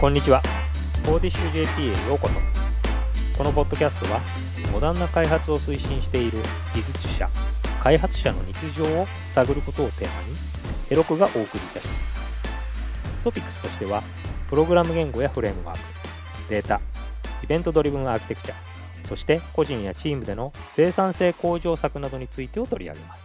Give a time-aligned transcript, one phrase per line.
[0.00, 0.40] こんにちは。
[1.04, 3.36] コーディッシュ JP へようこそ。
[3.36, 4.20] このポッドキャストは、
[4.72, 6.38] モダンな開発を推進している
[6.72, 7.28] 技術者、
[7.82, 10.36] 開発者の日常を探ることをテーマに、
[10.88, 13.24] ヘロクがお送りいたします。
[13.24, 14.04] トピックスとしては、
[14.48, 15.80] プログラム言語やフレームワーク、
[16.48, 16.80] データ、
[17.42, 18.54] イベントドリブンアーキテクチャ、
[19.08, 23.24] そして個人やチームでの生産性向上策などについてを取り上げます。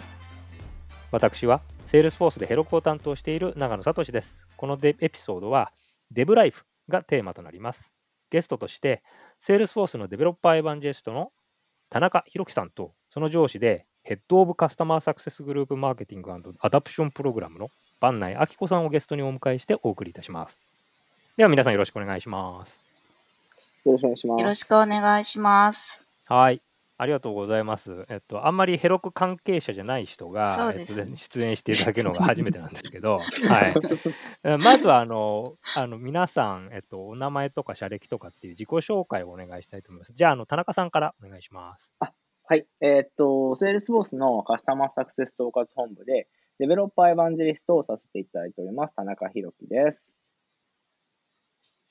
[1.12, 4.41] 私は、Salesforce でヘロクを担当している長野聡です。
[4.58, 5.71] このエピソードは、
[6.13, 7.91] デブライフがテーマとなります。
[8.30, 9.04] ゲストとして、
[9.45, 11.31] Salesforce のデベロッパーエヴァンジェストの
[11.90, 17.70] 田中宏樹さんと、その上司で、ヘッドオブカスタマーサクセスグループマーケティングアダプションプログラムの
[18.02, 20.59] 番内明子さんをゲストにお迎えしてお送りいたします。
[21.38, 22.77] では皆さんよろしくお願いします。
[23.85, 24.41] よろしくお願いします。
[24.41, 26.05] よろしくお願いします。
[26.26, 26.73] はい。
[26.98, 28.06] ありがとうございます。
[28.10, 33.20] えっと、あんまりヘロク関係者じゃない人が、えっと、出演していただけるのが初めてなんですけど、
[33.50, 34.58] はい。
[34.63, 40.13] まずは、あの、あの皆さん、えっと、お名前とか社歴とかっていう自己紹介をお願いしたいと思います。
[40.13, 41.96] じゃあ、あの、田中さんからお願いします。
[42.00, 42.13] あ
[42.46, 42.68] はい。
[42.82, 46.28] えー、っと、セールスフォースのカスタマーサクセス統括本部で、
[46.60, 50.23] developer evangelist をさせていただいております、田中宏樹です。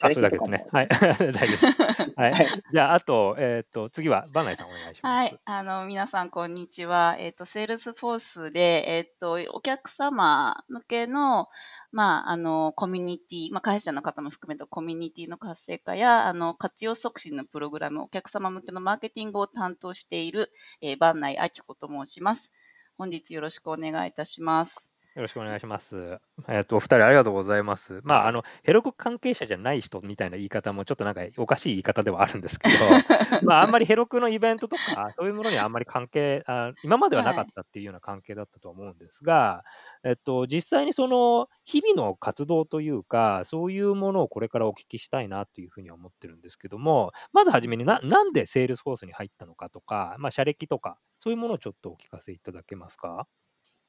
[0.03, 0.67] あ、それだけですね。
[0.73, 0.89] はい。
[0.91, 1.67] 大丈夫です。
[2.17, 2.47] はい。
[2.73, 5.03] じゃあ、あと、えっ、ー、と、次は、バンナイさんお願いします。
[5.03, 5.41] はい。
[5.45, 7.17] あの、皆さん、こんにちは。
[7.19, 11.49] えっ、ー、と、セールスフォースで、えっ、ー、と、お客様向けの、
[11.93, 22.53] まあ、あの、コミュニティ、まあ、会社の方も含めたコミュニティの活性化や、あの、活用促進のプログラム、お客様向けのマーケティングを担当している、えー、バンナイアキコと申します。
[22.99, 24.92] 本日よろしくお願いいたします。
[25.15, 26.19] よろしくお願いします。
[26.49, 28.01] えっと、お二人ありがとうございます。
[28.03, 32.75] まあ、あの、 Heroku 関係者じゃない人みたいな言い方もちょっとなんかおかしい言い方ではあるんですけど、
[33.45, 39.65] まあ、あんまり Heroku のイベントとか、そういうものにはあんまり関係あ、今まではなかったっていうような関係だったと思うんですが、は
[40.07, 53.27] い、えっと、実際にその、日々の活動というか、そういうものをこれからお聞きしたいなというふうに思ってるんですけども、まずはじめにな、なんでセールスフォースに入ったのかとか、まあ、社歴とか、そういうものをちょっとお聞かせいただけますか？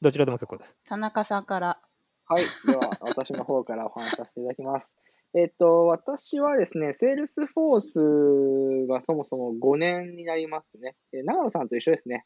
[0.04, 0.76] どちらでも結構です。
[0.86, 1.80] 田中さんから。
[2.26, 2.44] はい。
[2.68, 4.94] では、私の方からお話しさせていただきます。
[5.34, 10.96] えっと、私はですね、セールスフォースがそもそも5年になりますね。
[11.14, 12.26] え長野さんと一緒ですね。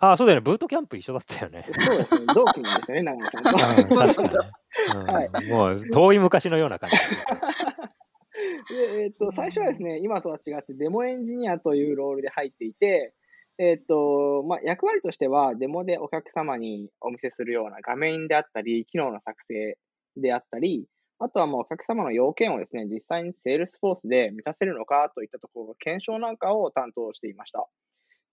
[0.00, 0.42] ああ、そうだよね。
[0.42, 1.64] ブートキャンプ一緒だったよね。
[1.70, 2.34] そうですね。
[2.34, 5.06] 同期なんですよね、長野さんと。
[5.10, 6.96] はい、もう遠い昔のような感じ。
[8.68, 13.14] でえっと、最初はですね、今とは違ってデモエンジニアというロールで入っていて、
[13.58, 19.78] えっ、と、まあ、役割としては、デモでお客様にお見せするような画面であったり、機能の作成
[20.16, 20.86] であったり、
[21.18, 27.66] あとはもうお客様の要件をですね、実際に Salesforce で満たせるのかといったところの検証なんかを担当していました。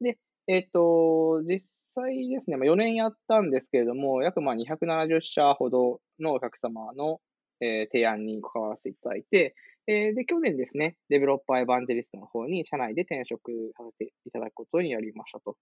[0.01, 0.17] で、
[0.47, 7.21] えっ、と、実際ですね、まあ、4年やったんですけれども、約まあ270社ほどのお客様の、
[7.61, 15.57] えー、提案に関わらせていただいて、えー、で、去年ですね、デベロッパーエヴァンジェリストの方に社内で転職させていただくことになりましたと。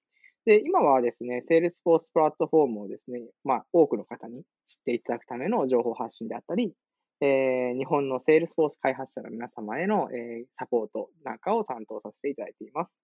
[0.45, 6.73] で、今はですね、Salesforce プラットフォームをですね、まあ、多くの方に知っていただくための情報発信であったり、
[7.21, 12.97] えー、日本の Salesforce 開発者の皆様への、えー、サポートなんかを担当させていただいています。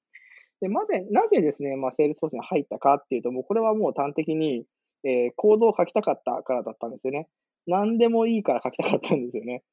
[0.61, 4.65] で、なぜ、なぜですね、まあ、Salesforce に入ったかっていうと、もうこれはもう端的に、
[5.03, 7.27] えー、コードを書きたかったからだったんですよね。
[7.67, 9.63] 何でもいいから書きたかったんですよね。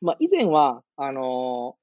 [0.00, 1.76] まあ、以前は、あの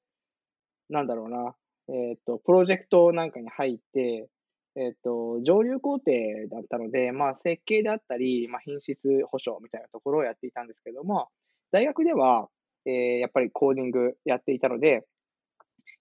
[0.90, 1.56] ー、なんだろうな、
[1.90, 4.30] えっ、ー、と、プロジェクトなんかに入って、
[4.76, 6.12] えっ、ー、と、上流工程
[6.50, 11.30] だったので、まあ、設計であったり、まあ、品質保証みたいなところをやっていたんですけども、
[11.72, 12.50] 大学では、
[12.86, 15.06] えー、やっぱりコーディングやっていたので、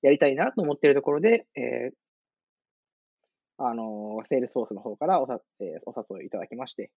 [0.02, 6.90] やりたいなと思っているところで、えー、あのセールスフォースの方からおさ、えー、お誘いいただきまして、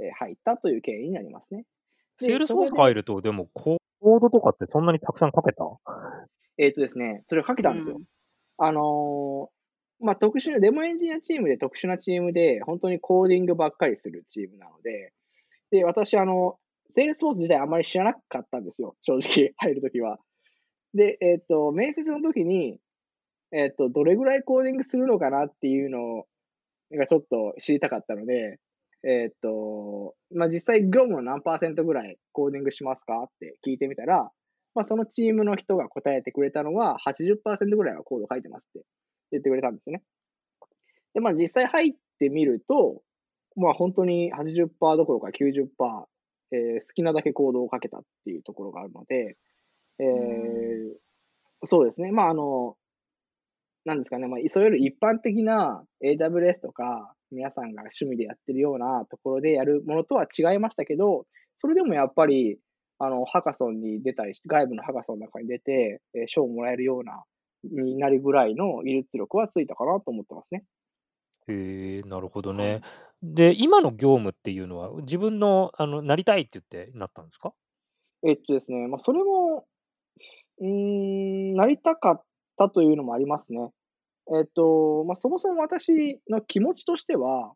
[0.00, 1.64] えー、入ったという経緯になりますね。
[2.20, 5.64] セールスフォース入ると、でも、ココードとかってそんなにたくさん書けた？
[6.58, 7.96] えっ、とですね、それを書けたんですよ。
[7.96, 8.04] うん、
[8.58, 15.12] あのー、まあ、特殊な、デモエンジニアチームで特殊なチームで、本当にコーディングばっかりするチームなので、
[15.70, 16.56] で、私、あの、
[16.90, 20.18] セールスフォース自体あんまり知らなかったんですよ、正直、 入るときは。
[20.94, 22.80] で、えっ、ー、と、面接の時に、
[23.52, 26.26] えっ、ー、と、どれぐらいコーディングするのかなっていうの
[26.92, 28.58] がちょっと知りたかったので、
[29.04, 34.30] えっ、と、まあ、実際業務の何パーセントぐらいコーディングしますかって聞いてみたら、
[34.74, 38.86] まあ、そのチームの人が答えてくれたのは80%ぐらいはコード書いてますって
[39.32, 40.02] 言ってくれたんですね。
[41.14, 43.02] で、まあ実際入ってみると、
[43.56, 45.66] まあ本当に80%どころか90%、
[46.52, 49.36] えー、好きなだけコードをかけたっていうところがあるので、
[50.00, 52.12] えー、そうですね。
[52.12, 52.76] まああの、
[53.84, 62.58] なんですかね、まあ、いわゆる一般的な AWS とか、皆さんが趣味でやってるようなところでやるものとは違いましたけど、それでもやっぱり、
[62.98, 67.24] あの、ハカソンに出たりして、外部のハカソンの中に出て、えー賞をもらえるような、
[67.64, 70.64] になるぐらいの技術力はついたかなと思ってますね。
[71.48, 72.82] へえ、なるほどね。
[73.22, 77.54] で、今の業務っていうのは、自分の、あの、なりたいって言ってなったんですか？
[78.26, 79.66] えっとですね、まあ、それも、
[80.60, 82.24] うーん、なりたかっ
[82.58, 83.70] たというのもありますね。
[84.36, 87.52] えっと、まあ、そもそも私の気持ちとしては、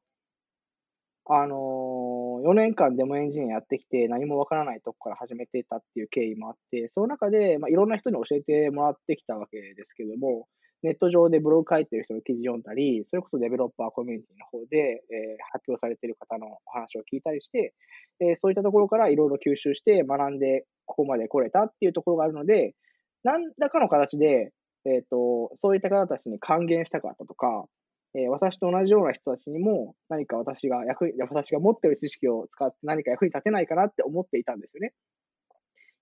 [1.26, 10.48] あの、4年間デモエンジニアやってきて、何もわからないとこから始めてたっていう経緯もあって、その中で、まあ、いろんな人に教えてもらってきたわけですけども、
[10.82, 17.72] ネット上でブログ書いてる人の記事読んだり、それこそデベロッパーコミュニティの方で、えー発表されてる方のお話を聞いたりして、
[18.20, 22.74] えーそういったところからいろいろ吸収して学んで、ここまで来れたっていうところがあるので、
[23.22, 24.50] 何らかの形で、
[24.84, 27.66] えっ、と、そういった方たちに還元したかったとか、
[28.14, 34.92] えー私と同じような人たちにも何か私が役、私が持っている知識を使って何か役に立てないかなって思っていたんですよね。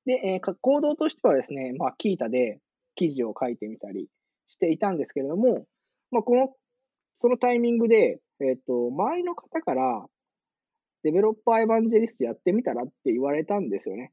[0.06, 2.59] で、えー行動としてはですね、まあ、キータで
[2.97, 4.09] 記事を書いてみたり
[4.49, 5.67] していたんですけれども、
[6.11, 6.49] まあ、この、
[7.17, 10.06] そのタイミングで、えっ、と、周りの方から、
[11.03, 14.12] デベロッパーエヴァンジェリストやってみたらって言われたんですよね。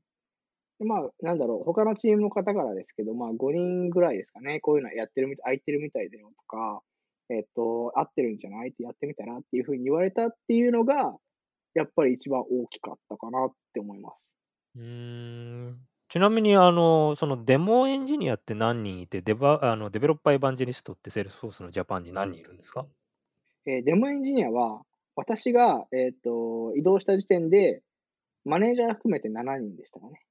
[0.80, 6.82] でまあ、なんだろう、他のチームの方からですけど、まあ、5人ぐらいですかね、こういうのやってるみたい、空いてるみたいだよとか、
[7.30, 11.18] えっと、合ってるんじゃないってやってみたらっていうふうに言われたっていうのが、
[11.74, 14.34] やっぱり一番大きかったかなって思います。
[14.76, 14.84] うー
[15.70, 15.78] ん。
[16.10, 22.86] ちなみに、あの、そのデモエンジニアって何人いて、デバあの、デベロッパーエヴァンジェリストってセールスフォースのジャパンに何人いるんですか？
[23.66, 24.84] えーデモエンジニアは、
[25.16, 27.82] 私が、えっと、移動した時点で、
[28.46, 30.22] マネージャー含めて7人でしたかね。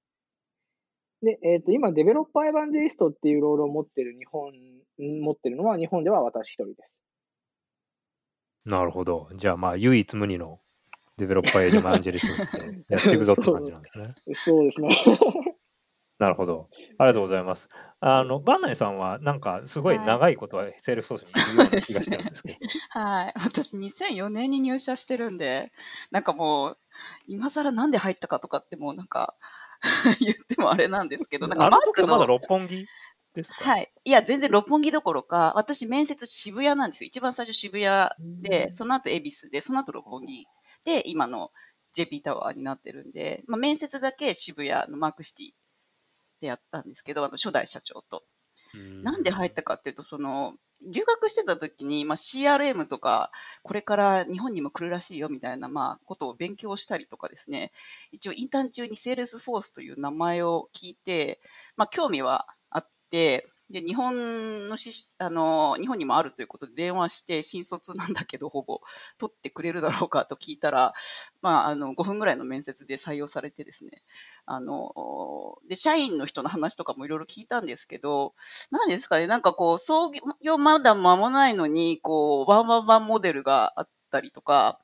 [1.26, 6.90] で、えっと、今、デベロッパーエヴァンジェリストっていうロールを持ってる日本、ん持ってるのは、日本では私一人です。
[8.64, 9.28] なるほど。
[9.34, 10.60] じゃあ、まあ、唯一無二の
[11.16, 14.14] デベロッパーエヴァンジェリストってやっていくぞって感じなんですね。
[14.34, 14.88] そうですね。
[16.18, 16.68] なるほど。
[16.98, 17.68] ありがとうございます。
[18.00, 22.58] あの、バンナイさんは、なんか、すごいはい長いことはセールスフォースにいるような気がしてるんですけど。
[23.00, 23.32] はい。
[23.36, 25.72] 私2004年に入社してるんで、
[26.12, 26.76] なんかもう、
[27.26, 29.34] 今更なんで入ったかとかってもうなんか
[30.20, 32.86] 言ってもあれなんですけど、なんかあのまだの六本木
[33.34, 33.70] ですか？
[33.70, 33.92] はい。
[34.04, 37.08] いや、全然六本木どころか、私面接渋谷なんですよ。
[37.08, 38.10] 一番最初渋谷
[38.42, 40.46] で、その後恵比寿で、その後六本木
[40.84, 41.50] で、今の
[41.92, 45.46] JP タワーになってるんで、まあ、面接だけ渋谷のマークシティ
[46.40, 48.24] でやったんですけど、あの初代社長と。
[49.02, 50.54] なんで入ったかっていうと、その、
[50.86, 53.30] 留学してた時に、まあ、CRM とか、
[53.62, 57.72] これから日本にも来るらしいよみたいな、まあ、ことを勉強したりとかですね、
[58.12, 61.40] 一応インターン中にセールスフォースという名前を聞いて、
[61.76, 68.80] まあ、興味はあって、で、日本のし、あの、日本にもあるということで電話して、新卒なんだけど、ほぼ、
[69.18, 70.94] 取ってくれるだろうかと聞いたら、
[71.42, 74.04] まあ、あの、5分ぐらいの面接で採用されてですね、
[74.44, 78.34] あの、で、社員の人の話とかもいろいろ聞いたんですけど、
[78.70, 84.78] 何ですかね、なんかこう、創業まだ間もないのに、こう、ワンワンワンモデルがあったりとか、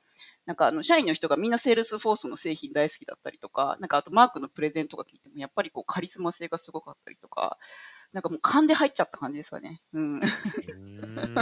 [0.45, 7.57] なんかあの、社員の人がみんなセールスフォースの製品大好きだったりとか、なんかあとマークのプレゼンとか聞いても、やっぱりこう、カリスマ性がすごかったりとか、
[8.13, 9.81] なんかもう勘で入っちゃった感じですかね。
[9.93, 10.21] うん。
[10.65, 10.75] うー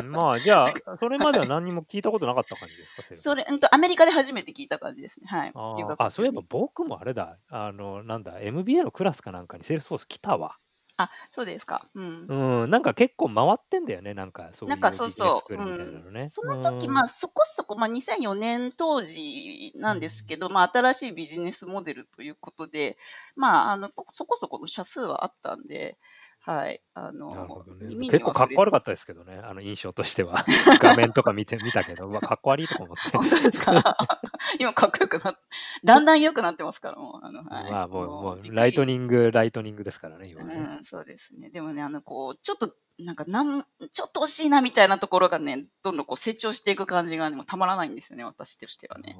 [0.03, 3.03] んまあ、じゃあ、それまでは何にも聞いたことなかった感じですか？
[3.03, 5.27] セールスそれ、うんと、アメリカで初めて聞いた感じですね。
[5.27, 5.53] はい。
[5.53, 10.57] ああ、そういえば僕もあれだ、あの、なんだ、MBA のクラスかなんかにセールスフォース来たわ。
[10.97, 11.89] あ、そうですか。
[11.95, 12.29] うん。
[12.29, 15.61] うん、なんか結構回ってんだよね、なんかそういうなんかそうそう。
[15.61, 22.95] うん、その時、うんまあそこそこ、まあ2004年当時なんですけど、まあ新しいビジネスモデルということで、
[23.35, 25.97] まああの、そこそこの社数はあったんで、
[26.43, 27.95] はい、あの、ね。
[28.09, 30.43] 結構かっこ悪かったですけどね、あの印象としては。
[30.81, 33.17] 画面とか見て見たけど、うわ、かっこ悪いとか思って。
[33.17, 33.73] 本当ですか？
[34.59, 35.35] 今かっこよくなっ
[35.83, 37.25] だんだん良くなってますから、もう。
[37.25, 40.55] あのはい、まあもう、もうライトニング、ライトニングですからね、今ね。
[40.55, 41.49] うん、そうですね。
[41.51, 49.15] でもね、あの、こう、ちょっと、なんか、なん、ちょっと惜しいなみたいなところがね、どんどんこう成長していく感じがね、もうたまらないんですよね、私としてはね。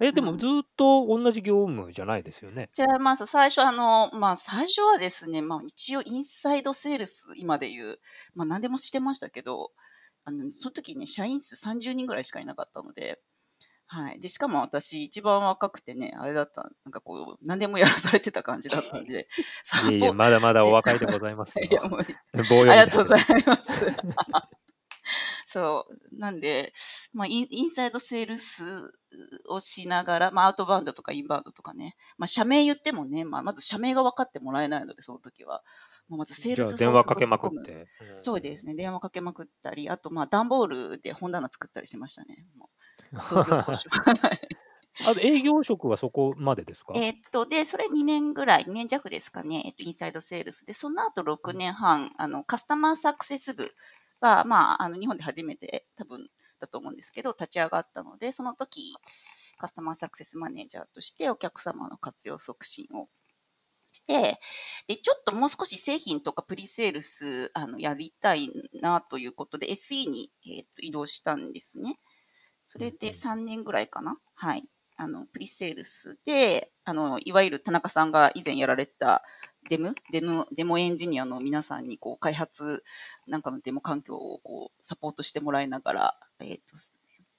[0.00, 2.70] うんえ、でもずっと同じ業務じゃないですよね？
[2.72, 8.00] じゃあ、まず最初、あの、まあ、最初はですね、まあ、一応、インサイドセールス、今で言う、
[8.34, 9.72] まあ、何でもしてましたけど、
[10.24, 13.20] あの、その時ね、社員数30人ぐらいしかいなかったので、
[13.92, 14.20] はい。
[14.20, 19.26] で、しかも私、一番若くてね、あれだった、なんかこう、何でもやらされてた感じだったんで、
[19.64, 21.64] サいえいえ、まだまだお若いでございますよ。
[21.68, 22.14] いや、もう、あり
[22.66, 23.84] がとうございます。
[25.44, 26.16] そう。
[26.16, 26.72] なんで、
[27.12, 28.92] まあ、インインサイドセールス
[29.48, 35.64] をしながら、まあ、アウトバウンドとかインバウンドとかね、まあ、社名言ってもね、まあ、まず社名が分かってもらえないので、その時は。
[36.08, 37.88] もうまずセールス電話かけまくって。
[38.16, 38.76] そうですね。
[38.76, 42.46] 電話かけまくったり、あと、まあ、段ボールで本棚作ったりしてましたね。
[42.56, 42.79] もう
[43.20, 43.88] 創業当初。
[45.06, 46.92] あと営業職はそこまでですか？
[46.96, 53.74] えーっと、で、それ2年ぐらい、2年弱ですかね、えっと、インサイドセールスで、その後6年半、あの、カスタマーサクセス部
[54.20, 58.92] が、まあ、あの、日本で初めて多分だと思うんですけど、立ち上がったので、その時、
[59.58, 63.08] カスタマーサクセスマネージャーとしてお客様の活用促進を
[63.92, 64.40] して、
[64.88, 68.50] で、ちょっともう少し製品とかプリセールス、あの、やりたい
[68.82, 71.98] なということで、SE に、えーっと移動したんですね。
[72.62, 74.18] それで3年ぐらいかな。
[74.34, 74.64] はい。
[74.96, 79.22] あの、プリセールスで、あの、いわゆる田中さんが以前やられた
[79.70, 82.84] デム、デム、デモエンジニアの皆さんに、こう、開発
[83.26, 86.76] なんかのデモ環境を、こう、サポートしてもらいながら、えっ、と、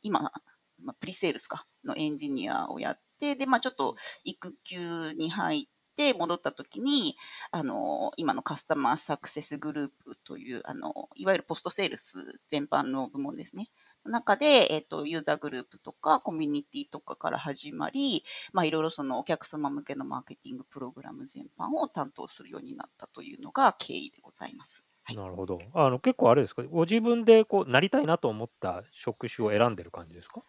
[0.01, 0.31] 今、
[0.79, 7.15] まあ、プリセールスか、のエンジニアをやって、で、まあ、ちょっと育休に入って戻った時に、
[7.51, 13.69] あの、今のカスタマーサクセスグループという、あの、いわゆるポストセールス全般の部門ですね。
[14.05, 24.83] 中で、えっ、と、ユーザーグループとかコミュニティとかから始まり、まあ、いろいろそのお客様向けのマーケティングプログラム全般を担当するようになったというのが経緯でございます。
[25.03, 25.15] はい。
[25.15, 25.59] なるほど。
[25.73, 30.41] あの結構あれですか、ご自分でこうなりたいなと思った職種を選んでる感じですか？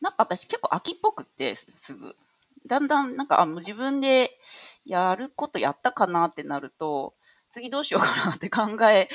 [0.00, 2.14] なんか私結構秋っぽくってすすぐ。
[2.66, 4.38] だんだんなんかあもう自分で
[4.84, 7.14] やることやったかなってなると、
[7.50, 9.08] 次どうしようかなって考え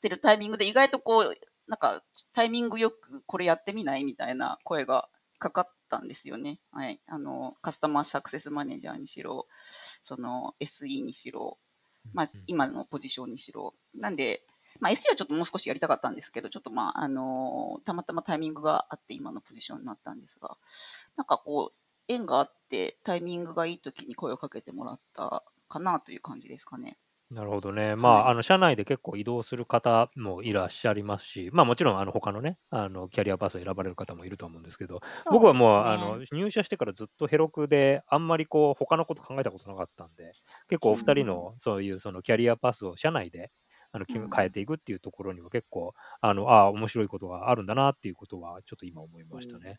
[0.00, 1.34] てるタイミングで意外とこう、
[1.70, 5.08] なんかタイミングよくこれやってみないみたいな声が
[5.38, 6.58] かかったんですよね。
[6.72, 7.00] はい。
[7.06, 9.46] あの、カスタマーサクセスマネージャーにしろ、
[10.02, 11.58] その SE にしろ、
[12.12, 13.74] まあうん今のポジションにしろ。
[13.94, 14.42] なんで、
[14.80, 20.56] まあ SE はちょっともう少しやりたかったんですけど、ちょっとまあ、あのたまたまタイミングがあって今のポジションになったんですが、
[21.16, 21.74] なんかこう、
[22.08, 26.98] 縁があってタイミングがいい時に声をかけてもらったかなという感じですかね。
[27.30, 27.94] なるほどね。
[27.94, 40.34] まあ、はいあの社内で結構移動する方もいらっしゃいますし、まあもちろんあの他のね、あのキャリアパスを選ばれる方もいると思うんですけど、僕はもう、あの入社してからずっとヘロクで、あんまりこう他のこと考えたことなかったんで、
[40.68, 43.52] 結構お二人のそういうそのキャリアパスを社内で
[43.92, 49.78] あの変えていくっていうところには結構、あのああ、面白いことがあるんだなっていうことは、ちょっと今思いましたね。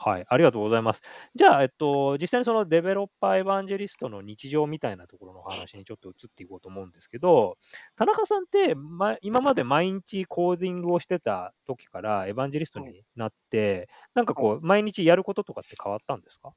[0.00, 1.02] はい、ありがとうございます。
[1.34, 7.56] じゃあ、えっと、実際にそのデベロッパーエヴァンジェリストの日常みたいなところの話にちょっと移っていこうと思うんですけど、
[7.96, 16.52] 田中さんって、ま、今まで毎日コーディングをしてた時からエヴァンジェリストになって、なんかこう、毎日やることとかって変わったんですか？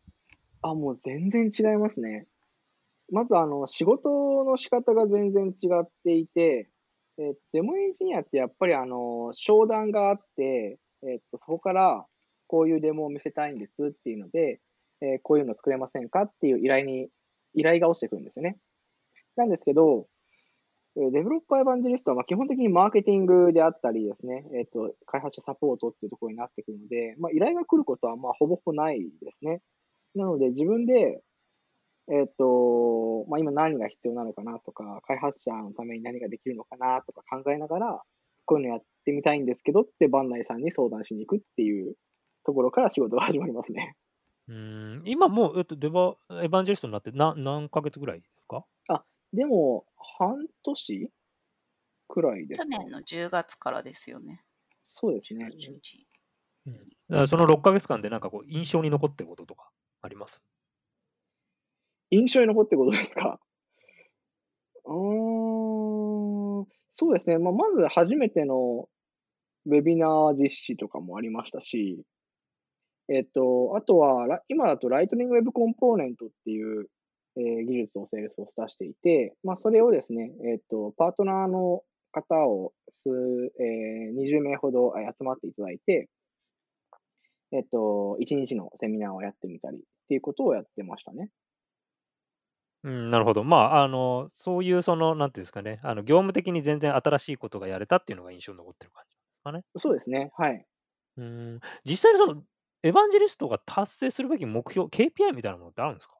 [0.62, 2.27] あ、もう全然違いますね。
[3.12, 6.71] まず、あの、仕事の仕方が全然違っていて、
[7.19, 12.07] えーデモエンジニアってやっぱり、あの、商談があって、えっと、そこから、
[12.51, 14.60] こういうデモを見せたいんですっていうので、
[15.00, 17.08] えーこういうの作れませんかっていう依頼に、
[17.53, 18.58] 依頼が落ちてくるんですよね。
[19.38, 20.08] なんですけど、
[20.98, 29.62] デベロッパーエヴァンジェリストは、まあ、基本的にマーケティングであったりですね、えっと、開発者サポートっていうところになってくるので、まあ、依頼が来ることは、まあ、ほぼほぼないですね。
[30.13, 31.22] なので、自分で、
[32.12, 38.01] えっと、まあ、今何が必要なのかなとか、開発者のために何ができるのかなとか考えながら、
[38.46, 41.96] こういうのやってみたいんですけどって、バンナイさんに相談しに行くっていう
[42.45, 43.95] ところから仕事が始まりますね。
[44.48, 44.55] うー
[45.01, 48.65] ん今もう、えっと、デバエヴァンジェリストになって何何ヶ月ぐらいですか？
[49.33, 49.86] でも、
[50.19, 51.12] 半年
[52.10, 54.43] くらいですか去年の10月からですよね。
[54.88, 55.50] そうですね。
[55.57, 56.05] 10時
[57.10, 59.71] だからその6ヶ月間でなんかこう、印象に残ってることとか
[60.01, 60.41] あります？
[62.10, 63.39] 印象に残ってることですか？
[64.86, 67.38] うーん、そうですね。
[67.38, 68.89] まあ、まず初めての
[69.65, 72.03] ウェビナー実施とかもありましたし、
[73.10, 76.88] えっと、あとは、ラ今だとライトニングウェブコンポーネントっていう、
[77.38, 81.81] えー技術をセールスを出していて、まあ、それをですね、えっと、パートナーの
[82.12, 83.10] 方を数、
[83.60, 86.10] えー20名ほどあ集まっていただいて、
[87.53, 91.29] えっと、1日のセミナーをやってみたりっていうことをやってましたね。
[92.84, 93.43] うん、なるほど。
[93.43, 99.63] まあ、あの、そういうその、なんていうんですかね、あの業務的に全然新しいことがやれたっていうのが印象に残ってる感じですかね。
[99.77, 100.31] そうですね。
[100.36, 100.65] はい。
[101.17, 102.43] うーん、実際にその、
[102.83, 106.15] エヴァンジェリストが達成するべき目標、KPI みたいなものってあるんですか？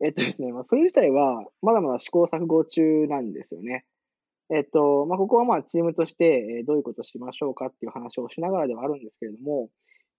[0.00, 3.86] えっとですね、まあ、それ自体はまだまだ試行錯誤中なんですよね。
[4.50, 9.70] えっと、まあ、ここはまあチームとして、どういうことをしましょうかっていう話をしながらではあるんですけれども、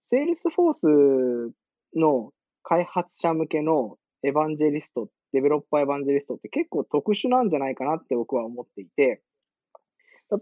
[0.06, 1.54] セールスフォース
[1.94, 2.32] の
[2.64, 9.22] 開発者向けのエヴァンジェリスト、デベロッパーエヴァンジェリストって結構特殊なんじゃないかなって僕は思っていて、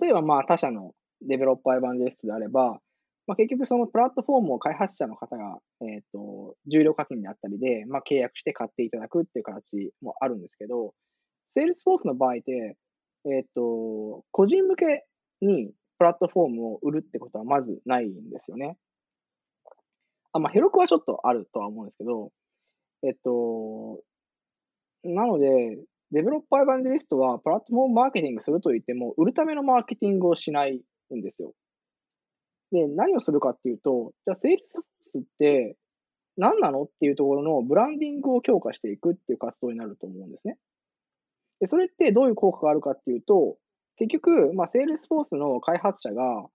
[0.00, 2.80] 例えばまあ他社のデベロッパーエヴァンジェリストであれば、
[3.26, 10.92] まあ、結局そのプラットフォームを開発者の方が、えっ、と、重量課金であったりで、まあ、契約して買っていただくっていう形もあるんですけど、
[11.50, 12.76] セールスフォースの場合って、
[13.26, 15.04] えっ、と、個人向け
[15.40, 18.76] にプラットフォームを売るってことはまずないんですよね。
[20.32, 22.30] あ、まあ、 Heroku はちょっとあるとは思うんですけど、
[23.06, 24.00] えっと、
[25.04, 25.78] なので、
[26.10, 30.82] デベロッパーエヴァンジェリストはプラットフォームマーケティングすると言っても、売るためのマーケティングをしない
[31.14, 31.54] んですよ。
[32.74, 35.76] で、何をするかっていうと、じゃあ、セールスフォースって
[36.36, 40.58] 何なのっていうところのブランディングを強化していくっていう活動になると思うんですね。
[41.60, 43.56] で、それってどういう効果があるかっていうと、
[43.96, 46.48] 結局、まあ、セールスフォースの開発者が、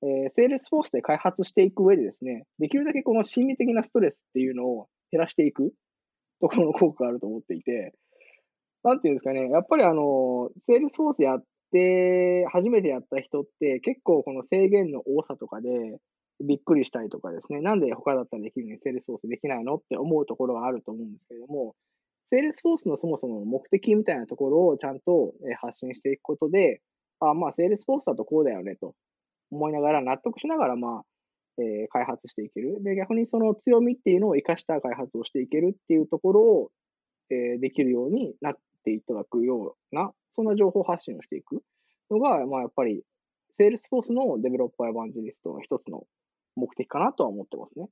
[0.00, 5.74] えー、セールスフォースで開発していく上でですね、できるだけこの心理的なストレスっていうのを減らしていく
[6.40, 7.92] ところの効果があると思っていて、
[8.84, 15.68] なんていうんですかね、やっぱりあの、セールスフォースやって、初めてやった人って結構この制限の多さとかで
[16.40, 21.74] びっくりしたりとかですね、なんで他だったらできるのにセールスフォースできないのって思うところがあると思うんですけれども、
[22.30, 26.80] セールスフォースのそもそもの目的みたいなところをちゃんと発信していくことで、
[27.20, 28.94] あまあ、セールスフォースだとこうだよねと
[29.50, 31.02] 思いながら、納得しながら、まあ、
[31.60, 32.82] えー、開発していける。
[32.82, 36.70] で、逆にその強みっていうのを活かした開発をしていけるっていうところを、
[37.30, 41.64] えー、できるようになっていただくような、そんな情報発信をしていく
[42.12, 43.02] のが、まあ、やっぱり、
[43.56, 46.04] セールスフォースのデベロッパーエヴァンジェリストの一つの
[46.54, 47.88] 目的かなとは思ってますね。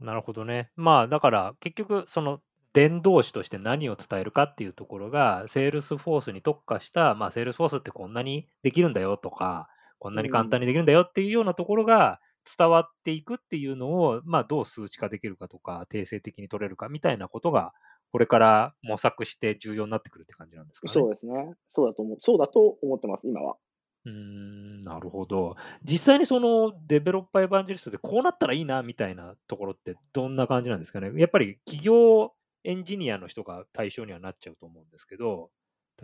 [0.00, 0.72] なるほどね。
[0.74, 2.40] まあ、だから結局、その
[2.72, 9.68] 伝道師として何を伝えるかっていうところが、セールスフォースに特化した、まあ、セールスフォースってこんなにできるんだよとか、
[10.00, 12.20] こんなに簡単にできるんだよっていうようなところが
[12.58, 17.72] 伝わっていくっていうのを、まあ、どう数値化できるかとか、定性的に取れるかみたいなことが、
[18.14, 20.92] これから模索して重要になってくるって感じなんですかね。
[20.92, 21.32] そうですね。
[21.68, 22.16] そうだと思う。
[22.20, 23.56] そうだと思ってます、今は。
[24.04, 25.56] うーん、なるほど。
[25.82, 31.10] 実際にそのデベロッパーエヴァンジェリストでこうなったらいいなみたいなところってどんな感じなんですかね。
[31.16, 35.50] やっぱり企業エンジニアの人が対象にはなっちゃうと思うんですけど、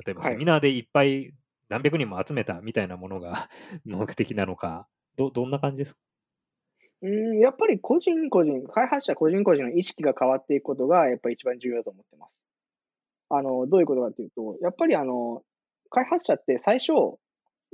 [0.05, 1.33] 例えばセミナーでいっぱい
[1.69, 3.49] 何百人も集めたみたいなものが
[3.85, 6.01] 目的なのか、どどんな感じですか？
[7.03, 12.45] うん、やっぱり個人個人、開発者個人個人の意識が変わっていくことが、やっぱり一番重要だと思ってます。
[13.31, 15.43] あの、どういうことかっていうと、やっぱりあの、
[15.89, 16.93] 開発者って最初、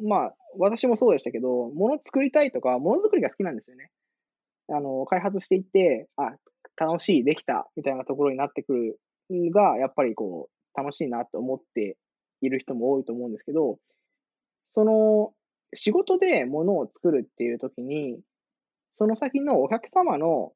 [0.02, 3.90] まあ、私もそうでしたけど、もの作りたいとか、ものづくりが好きなんですよね。
[4.68, 6.36] あの、開発していって、あ、
[6.76, 8.98] 楽しい、できた、みたいなところになってくる
[9.50, 11.96] が、やっぱりこう、楽しいなと思って
[12.42, 13.78] いる人も多いと思うんですけど、
[14.66, 15.32] その、
[15.74, 18.20] 仕事でものを作るっていう時に、
[18.96, 20.52] その先のお客様の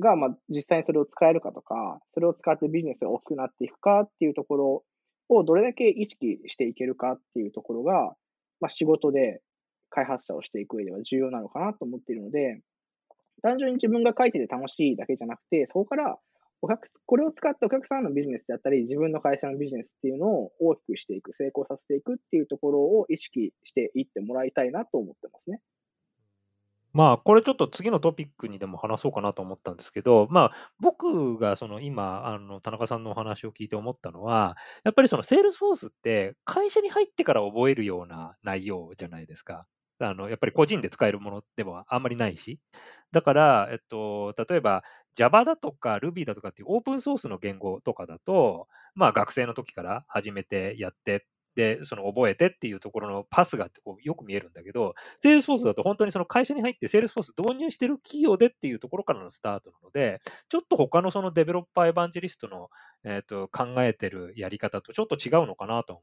[0.00, 4.84] が、まあ、実際にそれを使えるかとか、それを使ってビジネスが大きくなっていくかっていうところ
[5.28, 8.14] をどれだけ意識していけるかっていうところが、
[8.60, 9.40] まあ、仕事で
[9.90, 12.60] 開発者をしていく上では重要なのかなと思っているので、
[13.42, 16.18] 単純に自分が書いてて楽しいだけじゃなくて、そこから
[16.62, 25.60] お客、これを使ってお客さんのビジネスであったり、自分の会社のビジネスっていうのを大きくしていく、成功させていくっていうところを意識していってもらいたいなと思ってますね。
[26.94, 39.66] まあ、これちょっと次のトピックにでも話そうかなと思ったんですけど、まあ、僕がその今、あの、田中さんのお話を聞いて思ったのは、やっぱりそのセールスフォースって会社に入ってから覚えるような内容じゃないですか。
[39.98, 42.60] あの、やっぱり個人で使えるものでもあんまりないし。
[43.12, 44.84] だから、えっと、例えば
[45.16, 62.70] Java だとか Ruby だとかっていうオープンソースの言語とかだと、まあ学生の時から始めてやってで、その覚えてっていうところのパスがこうよく見えるんだけど、セールスフォースだと本当にその会社に入ってセールスフォース導入してる企業でっていうところからのスタートなので、ちょっと他のそのデベロッパーエヴァンジェリストの、
[63.04, 66.02] えー、と考えてるやり方とちょっと違うのかなと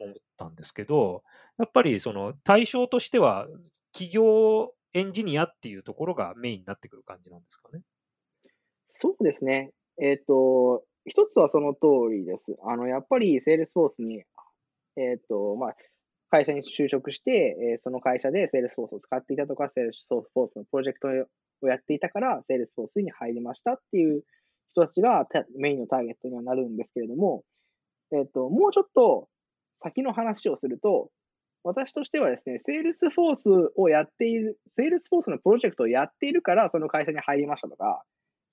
[0.00, 1.22] 思ったんですけど、
[1.58, 3.46] やっぱりその対象としては
[3.92, 7.82] 企業エンジニアっていうところがメインになってくる感じなんですかね。
[8.92, 9.72] そうですね。
[10.00, 12.56] えっ、ー、と、一つはその通りです。
[12.64, 14.24] あの、やっぱりセールスフォースに
[14.98, 15.76] えっ、と、まあ、
[16.30, 21.08] 会社に就職して、えー、その会社で Salesforce を使っていたとか、Salesforce のプロジェクト
[21.62, 24.22] をやっていたから、Salesforce に入りましたっていう
[24.70, 25.26] 人たちが
[25.58, 27.44] メインのターゲットにはなるんですけれども、
[28.12, 29.28] えっ、と、もうちょっと
[29.80, 31.10] 先の話をすると、
[31.64, 38.02] 私としてはですね、Salesforce をやっている、Salesforce のプロジェクトをやっているから、その会社に入りましたとか、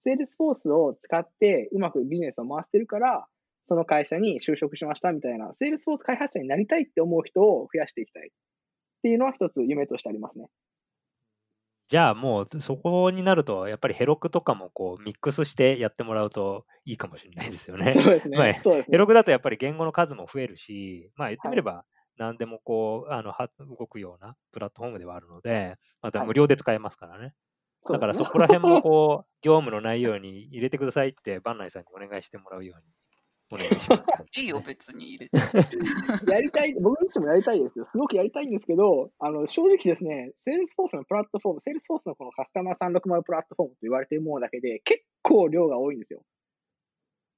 [0.06, 3.28] Salesforce を使ってうまくビジネスを回してるから、
[3.68, 8.32] その会社に就職しましたみたいな、セールスフォース開発者になりたいって思う人を増やしていきたいっ
[9.02, 10.48] ていうのは一つ夢としてありますね。
[11.88, 17.92] じゃあもうそこになると、やっぱりヘロクとかもこうミックスしてやってもらうといいかもしれないですよね。
[17.92, 18.38] そうですね。
[18.38, 21.86] まあ、そうですねヘロクだとやっぱり言語の数も増えるし、まあ言ってみれば、
[22.18, 27.34] 何でもこう、あのは動くようなプラットフォームではあるので、また無料で使えますからね。
[27.84, 32.86] はい、だからそこら辺もこう、業務の内容に入れてくださいって、バンナイさんにお願いしてもらうように
[33.52, 35.38] お願いいいよ、別に入れて。
[36.32, 37.86] やりたい、僕自身もやりたいですよ。
[37.86, 46.24] すごくやりたいんですけど、あの、正直ですね、セールスフォースのプラットフォーム、セールスフォースのこのカスタマー360プラットフォームと言われているものだけで、結構量が多いんですよ。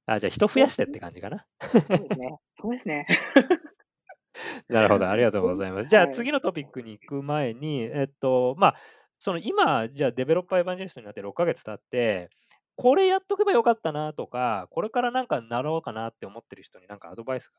[0.06, 1.46] あ、じゃあ人増やしてって感じかな。
[1.62, 2.38] そうですね。
[2.62, 3.06] そうですね。
[4.70, 5.90] なるほど、ありがとうございます。
[5.90, 8.76] じゃあはい次のトピックに行く前に、えっと、まあ、
[9.20, 12.30] その今、じゃあデベロッパーエヴァンジェリストになって6ヶ月経って、
[12.78, 17.54] これやっとけばよかったなとか、これからなんかなろうかなって思ってる人になんかアドバイスが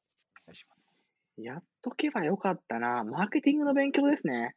[0.44, 0.78] お願いします。
[1.36, 3.02] やっとけばよかったな。
[3.02, 4.54] マーケティングの勉強ですね。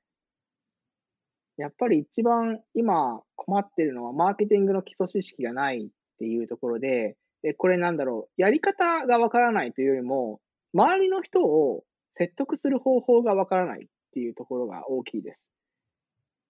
[1.58, 10.41] やっぱり一番今困ってるのは、マーケティングの基礎知識がないっていうところで、でこれなんだろう、やり方がわからないというよりも、
[10.76, 15.52] 周りの人を説得する方法がわからないっていうところが大きいです。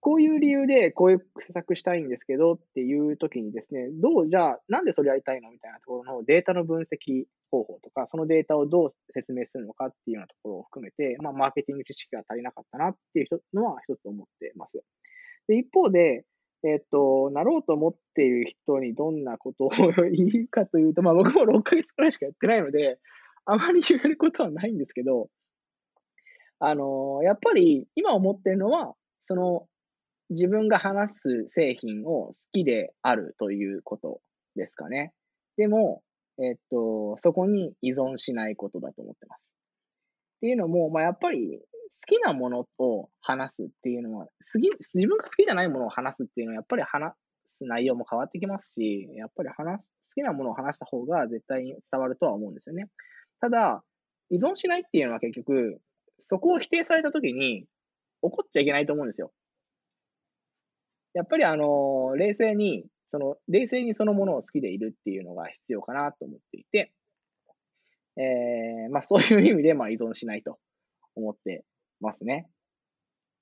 [0.02, 14.82] こういう理由でこういう施策したいんですけどっていう時にですね、どうじゃあ、なんでそれやりたいのみたいなところのデータの分析方法とか、そのデータをどう説明するのかっていうようなところを含めて、まあ、マーケティング知識が足りなかったなっていうのは一つ思ってます。
[15.46, 16.24] で、一方で、
[16.64, 19.70] えっと、なろうと思っている人にどんなことを
[20.10, 22.98] 言うかというと、まあ僕も6ヶ月くらいしかやってないので、
[23.44, 25.28] あまり言えることはないんですけど、
[26.58, 29.66] あの、やっぱり今思ってるのは、その
[30.32, 34.20] 自分が話す製品を好きであるということ
[34.56, 35.12] ですかね。
[35.56, 36.02] でも、
[36.38, 39.40] えっと、そこに依存しないことだと思ってます。
[39.40, 39.42] っ
[40.40, 47.14] ていうのも、まあ、やっぱり好きなものを話すっていうのは、好き自分が好きじゃないものを話すっていうのは、やっぱり話
[47.46, 52.86] す内容も変わってきますし、やっぱり話好きなものを話した方が絶対に伝わるとは思うんですよね。
[53.40, 53.84] ただ、
[54.30, 55.80] 依存しないっていうのは結局、
[56.18, 57.66] そこを否定されたときに
[58.22, 59.32] 怒っちゃいけないと思うんですよ。
[61.14, 66.92] やっぱりあの、冷静に、その、冷静にそのものを好きでいるっていうのが必要かなと思っていて、
[68.16, 70.58] えー、まあそういう意味で、まあ依存しないと
[71.14, 71.64] 思って
[72.00, 72.48] ますね。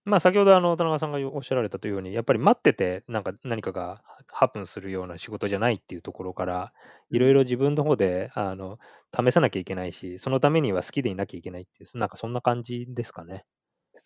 [0.04, 6.72] まあ先ほどあの田中さんがおっしゃられたというように、やっぱり待っててなんか何かがハプンするような仕事じゃないっていうところから、
[7.10, 8.78] いろいろ自分の方であの
[9.14, 13.44] 試さなきゃいけないし、そのためには好きでいなきゃいけないっていう、なんかそんな感じですかね。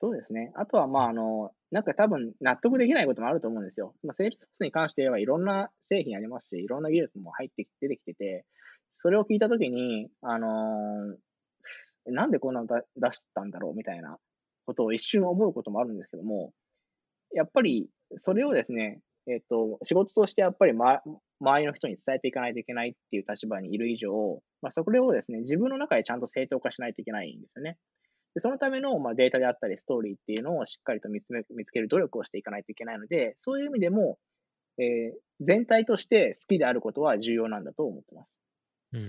[0.04, 0.52] そうですね。
[0.54, 3.94] あとは、まあ、あの、なんか多分納得できないこともあると思うんですよ。
[4.04, 8.44] まあ、セールスフォースに関して言えばいろんな製品ありますし、いろんな技術も入ってき出てきてて、
[8.90, 11.16] それを聞いたときに、あのー
[12.06, 14.18] なんでこんなの出出したんだろうみたいな
[14.66, 16.52] ことを一瞬思うこともあるんですけども、
[17.32, 21.00] やっぱりそれをですね、えっ、と、仕事としてやっぱり、ま、
[21.40, 27.78] 周りの人に伝えていかないといけないっていう立場にいる以上、まあ、それをですね、自分の中でちゃんと正当化しないといけないんですよね。
[28.34, 34.18] でそのための、まあ、データであったり、ストーリーっていうのをしっかりと見つめ見つける努力をしていかないといけないので、そういう意味でも、
[34.78, 38.38] えー全体として好きであることは重要なんだと思ってます。
[38.94, 39.04] うんう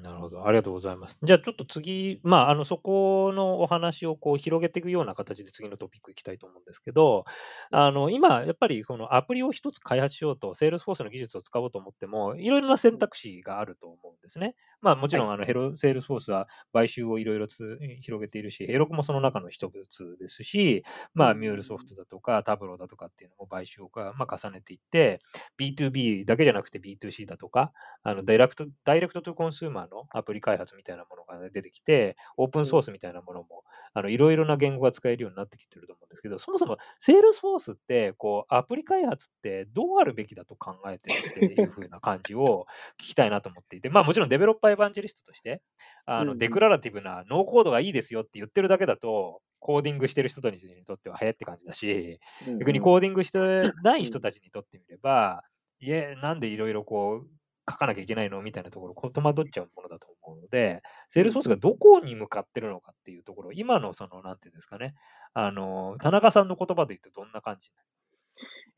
[0.00, 0.46] ん、なるほど。
[0.46, 1.16] ありがとうございます。
[1.22, 7.24] じゃあちょっと次、まあ、あの、そこのお話をこう広げていくような形で次のトピックいきたいと思うんですけど、
[7.70, 14.56] あの、今、やっぱりこのアプリを一つ開発しようと、Salesforce の技術を使おうと思っても、いろいろな選択肢があると思うんですね。
[14.82, 25.20] まあ、もちろん、あの、ヘロ、Salesforce は買収をいろいろつ広げているし、ヘロクもその中の一つですし、まあ、ミュールソフトだとか、タブローだとかっていうのも買収をか、まあ、重ねていって、
[25.56, 27.72] B2B だけじゃなくて B2C だとか、
[28.02, 33.64] あのダイレクト、ダイレクトトゥコンスーマーのアプリ開発みたいなものが出てきて、オープンソースみたいなものも、
[33.94, 42.66] あのいろいろな言語が使えるようになってきてると思うんですけど、そもそも Salesforce って、こう、アプリ開発ってどうあるべきだと考えてるっていう風な感じを
[43.00, 45.62] 聞きたいなと思っていて、まあもちろんデベロッパーエヴァンジェリストとして、
[46.06, 52.18] あの declarative なノーコードがいいですよって言ってるだけだと、コーディングしてる人たちにとってははぁって感じだし、
[52.58, 53.38] 逆にコーディングして
[53.82, 55.44] ない人たちにとってみれば、
[55.80, 58.42] いえ、なんでいろいろこう書かなきゃいけないの？
[58.42, 64.94] みたいなところ、戸惑っちゃうものだと思うので、セールスフォースがどこに向かってるのかっていうところ、今のその、なんていうんですかね、
[65.34, 67.70] あの、田中さんの言葉で言うとどんな感じ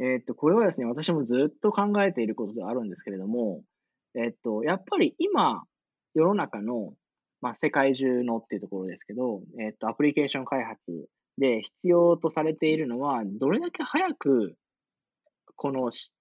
[0.01, 3.63] えーっと、これはですね、私もずっと考えていることではあるんですけれども、
[4.15, 5.65] えーっと、やっぱり今、
[6.15, 6.95] 世の中の、
[7.41, 14.57] まあ、世界中のっていうところですけど、えーっと、アプリケーション開発で必要とされているのは、どれだけ早く、
[15.57, 16.13] このし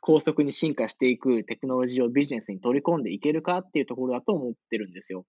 [0.00, 5.24] 高速に進化していくテクノロジーをビジネスに取り込んでいけるかっていうところだと思ってるんですよ。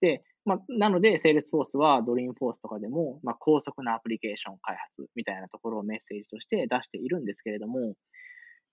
[0.00, 7.94] で、まあ、なので、Salesforce は Dreamforce とかでも、まあ、高速なアプリケーション開発みたいなところをメッセージとして出しているんですけれども、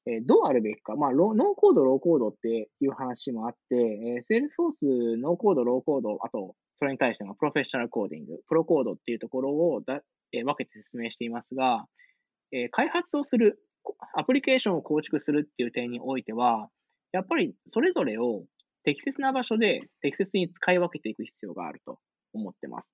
[0.07, 11.85] えーどうあるべきか、まあ、ロノーコード、ローコードっていう話もあって、えー Salesforce、ノーコード、ローコード、あと、それに対してのプロフェッショナルコーディング、プロコードっていうところをだ、えー分けて説明していますが、
[12.53, 13.59] えー開発をする、
[14.15, 16.69] アプリケーションを構築するっていう点においては、
[17.11, 18.43] やっぱりそれぞれを
[18.83, 21.99] 適切な場所で適切に使い分けていく必要があると
[22.33, 22.91] 思ってます。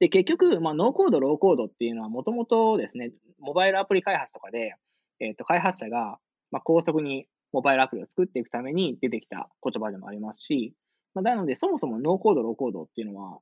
[0.00, 4.74] で、結局、まあ、ノーコード、ローコードっていうのはもともとですね、モバイルアプリ開発とかで、
[5.20, 6.18] えっ、と、開発者が、
[6.50, 10.74] まあ、高速にモバイルアプリを作っていくために出てきた言葉でもありますし、
[11.14, 13.38] まあ、なので、そもそもノーコード、ローコードっていうのは、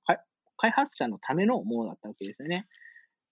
[0.58, 2.66] 開発者のためのものだったわけですよね。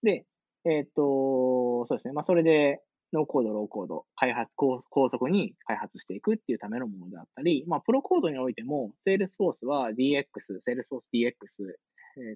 [0.01, 0.25] で、
[0.65, 2.13] えっ、と、そうですね。
[2.13, 2.81] まあ、それで、
[3.13, 10.23] ノーコード、ローコード、開発、高速に開発していくっていうためのものであったり、まあ、プロコードにおいても、Salesforce は DX、
[10.65, 11.73] Salesforce DX、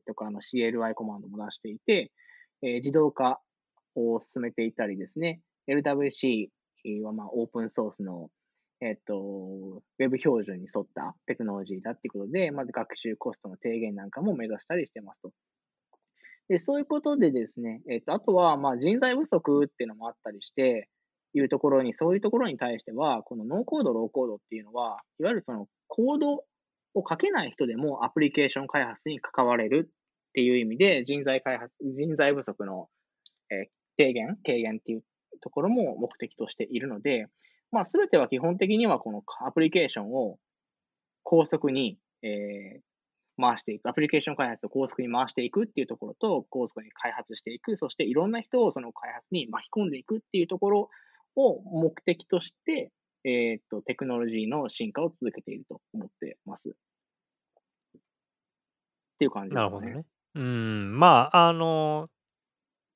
[0.05, 2.11] とかの CLI コマンドも出していて、
[2.61, 3.41] え、自動化
[3.95, 6.49] を進めていたりですね、LWC
[7.03, 8.29] はまあオープンソースの、
[8.81, 15.31] えっ、と、ウェブ標準に沿ったテクノロジーだっていうことで、まず学習コストの低減なんかも目指したりしてますと。
[16.47, 20.89] で、そういうことでですね、えっ、と、あとは、ま人材不足っていうのもあったりして、
[21.33, 26.33] いうところに、そういうところに対しては、このノーコード、ローコードっていうのは、いわゆるそのコード
[26.93, 32.87] を書けない人でもアプリケーション開発に関われるっていう意味で、人材開発、人材不足の、
[33.51, 35.03] え、低減、軽減っていう
[35.41, 37.27] ところも目的としているので、
[37.71, 40.37] まあ、すべては基本的にはこのアプリケーションを
[41.23, 42.81] 高速に、えー、
[43.39, 50.89] 回していく、アプリケーション開発を高速に回していくっていうところと、高速に開発していく、そしていろんな人をその開発に巻き込んでいくっていうところ
[51.35, 52.91] を目的として、
[53.23, 56.75] えっ、と、テクノロジーの進化を続けていると思ってます。
[57.95, 59.63] っていう感じですね。
[59.63, 60.05] なるほどね。
[60.35, 62.09] うん、まあ、あの、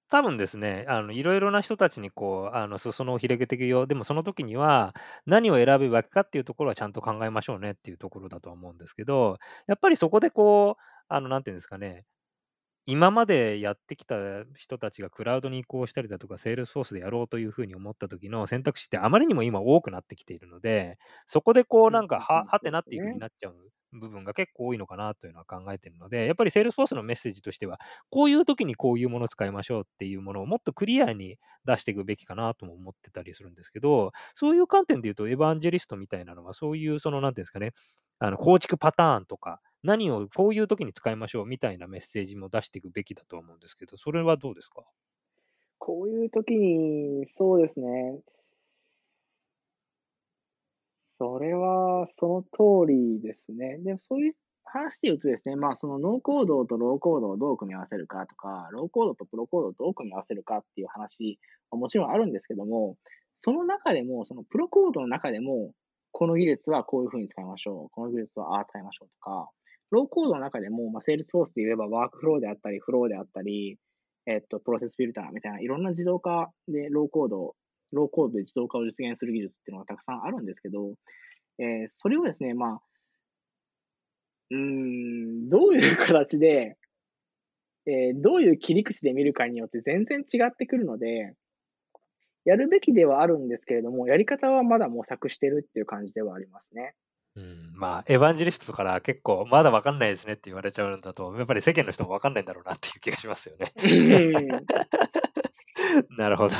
[0.09, 3.85] 多分ですね、あの、いろいろな人たちにこう、あの、裾野を広げていくよ。
[3.85, 4.95] でもその時には、
[5.27, 12.05] 何を選ぶべきかっていうところはちゃんと考えましょうねっていうところだとは思うんですけど、やっぱりそこでこう、あの、なんていうんですかね、
[12.85, 14.15] 今までやってきた
[14.55, 23.55] 人たちがクラウドに移行したりだとか、セールスフォースでやろうというふうに思った時の選択肢ってあまりにも今多くなってきているので、そこでこうなんかは、はてなっていうふうになっちゃう
[23.93, 37.73] 部分が結構多いのかなというのは考えているので、やっぱり Salesforce のメッセージとしては、こういう時にこういうものを使いましょうっていうものをもっとクリアに出していくべきかなとも思ってたりするんですけど、そういう観点で言うと、エヴァンジェリストみたいなのは、そういう、その、なんていうんですかね、
[38.19, 44.83] あの構築パターンとか、何をこういう時に使いましょうみたいなメッセージも出していくべきだと思うんですけど、それはどうですか？
[45.77, 48.19] こういう時に、そうですね。
[51.17, 53.77] それはその通りですね。
[53.79, 61.39] でもそういう話で言うとですね、まあそのノーコードとローコードをどう組み合わせるかとか、ローコードとプロコードをどう組み合わせるかっていう話
[61.71, 62.95] はもちろんあるんですけども、
[63.35, 65.73] その中でも、そのプロコードの中でも、
[66.11, 67.89] この技術はこういうふうに使いましょう。
[67.89, 69.49] この技術はああ使いましょうとか、
[69.91, 73.77] ローコードの中でも、まあ、セールスフォースで言えばワークフローであったり、フローであったり、
[74.25, 77.55] えっと、プロセスビルダーみたいないろんな自動化でローコード
[77.91, 80.93] ローコードで自動化を実現する技術っていうのがたくさんあるんですけど、
[81.59, 82.79] えー、それをですね、まあ、
[84.51, 86.77] うん、どういう形で、
[87.85, 91.33] えー、どういう切り口で見るかによって全然違ってくるので、
[92.45, 96.95] やるべきではあるんですけれども、やり方はまだ模索してるっていう感じではありますね。
[97.39, 103.71] うん、まあ、エヴァンジェリストから結構、まだ分かんないですねって言われちゃうんだと、やっぱり世間の人も分かんないんだろうなっていう気がしますよね。
[106.17, 106.55] なるほど。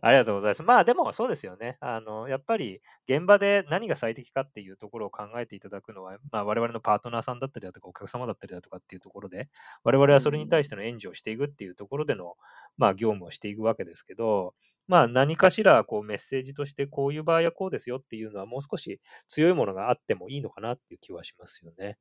[0.00, 0.62] ありがとうございます。
[0.62, 1.76] まあでもそうですよね。
[1.80, 9.48] あの、やっぱり現場で何が最適かっていうところを考えていただくのは、まあ我々のパートナーさんだったりだとか、お客様だったりだとかっていうところで、
[9.84, 12.36] 我々はそれに対しての援助をしていくっていうところでの、
[12.76, 14.54] まあ業務をしていくわけですけど、
[14.86, 21.96] まあ何かしらこうメッセージとしてこういう場合はこうですよっていうのはもう少し強いものがあってもいいのかなっていう気はしますよね。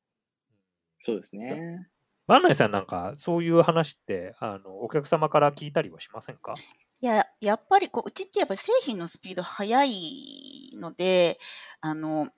[0.99, 1.89] そうですね。
[2.27, 6.53] 万内さんなんか、そういう話って、あの、お客様から聞いたりはしませんか？
[7.01, 11.37] いや、やっぱりこう、うちってやっぱり製品のスピード速いので、
[11.81, 12.29] あの、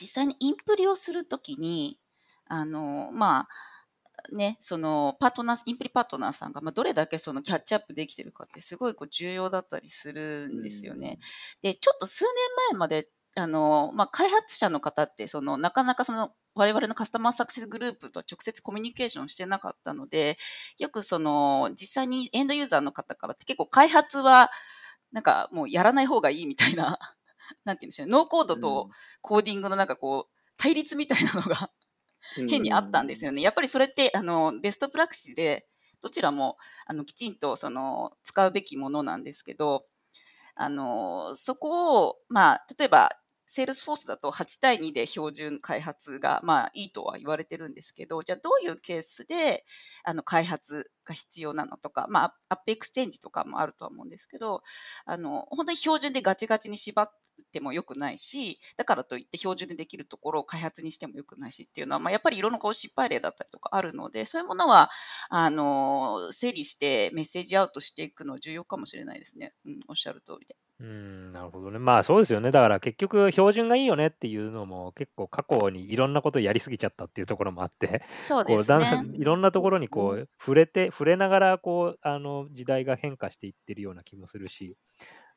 [0.00, 1.98] 実際にインプリをするときに、
[2.46, 3.48] あの、まあ、
[4.34, 11.18] ね、そのパートナー、インプリパートナーさんが、まあ、どれだけそのキャッチアップできてるかってすごいこう重要だったりするんですよね。
[11.60, 12.32] で、ちょっと数年
[12.70, 20.38] 前まであの、まあ、開発者の方って、その、なかなかその、我々のカスタマーサクセスグループと直接コミュニケーションしてなかったので、
[20.78, 24.50] よくその、実際にエンドユーザーの方からって結構開発は、
[25.12, 26.98] なんかもうやらない方がいいみたいな、
[27.64, 28.90] なんて言うんでしょう、ノーコードと
[29.20, 31.70] コーディングのなんかこう、対立みたいなのが
[32.48, 33.42] 変にあったんですよね。
[33.42, 35.66] やっぱりそれって、あの、ベストプラクティスで、
[36.00, 39.86] どちらも、あの、きちんと、その、使うべきものなんですけど、
[40.54, 43.10] あの、そこを、まあ、例えば、
[43.46, 49.64] セールスフォースだと8対2で標準開発が、まあ、いいとは言われてるんですけど、じゃあどういうケースで、
[50.04, 54.62] あの、開発が必要なのとか、まあ、 AppExchange とかもあるとは思うんですけど、
[55.04, 57.10] あの、本当に標準でガチガチに縛っ
[57.52, 64.90] ても良くないし、だからといって標準でできるところを開発にしても良くないしっていうのは、まあ、やっぱりいろんなこう失敗例だったりとかあるので、そういうものは、
[65.28, 69.54] あの、整理してメッセージアウトしていくの重要かもしれないですね。
[69.66, 70.56] うん、おっしゃる通りで。
[70.80, 71.78] うん、なるほどね。
[71.78, 72.50] まあそうですよね。
[72.50, 79.04] だから結局標準がいいよねっていうのも結構過去にいろんなことやりすぎちゃったっていうところもあって、そうこですうだんだね。
[79.04, 80.18] んいろんなところにうこん。
[80.18, 84.76] う触れて、触れながらこう、あの時代が変化していってるような気もするし、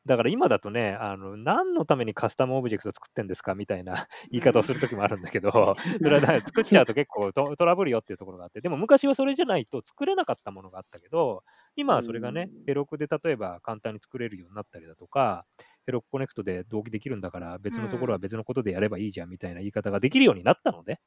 [0.08, 11.44] だから今だとね、あの何のためにカスタムオブジェクト作ってんですかみたいな言い方をするときもあるんだけど、それはだ作っちゃうと結構トトラブルよっていうところがあって、でも昔はそれじゃないと作れなかったものがあったけど、
[11.76, 12.68] 今うはそれがね、ん。
[12.68, 15.46] ヘロクで例えば簡単に作れるようになったりだとか、
[15.86, 18.20] ヘロクコネクトで同期できるんだからう別のところはん。
[18.20, 20.98] 別のことでやればいいじゃんみたいな言い方ができるようになったので、う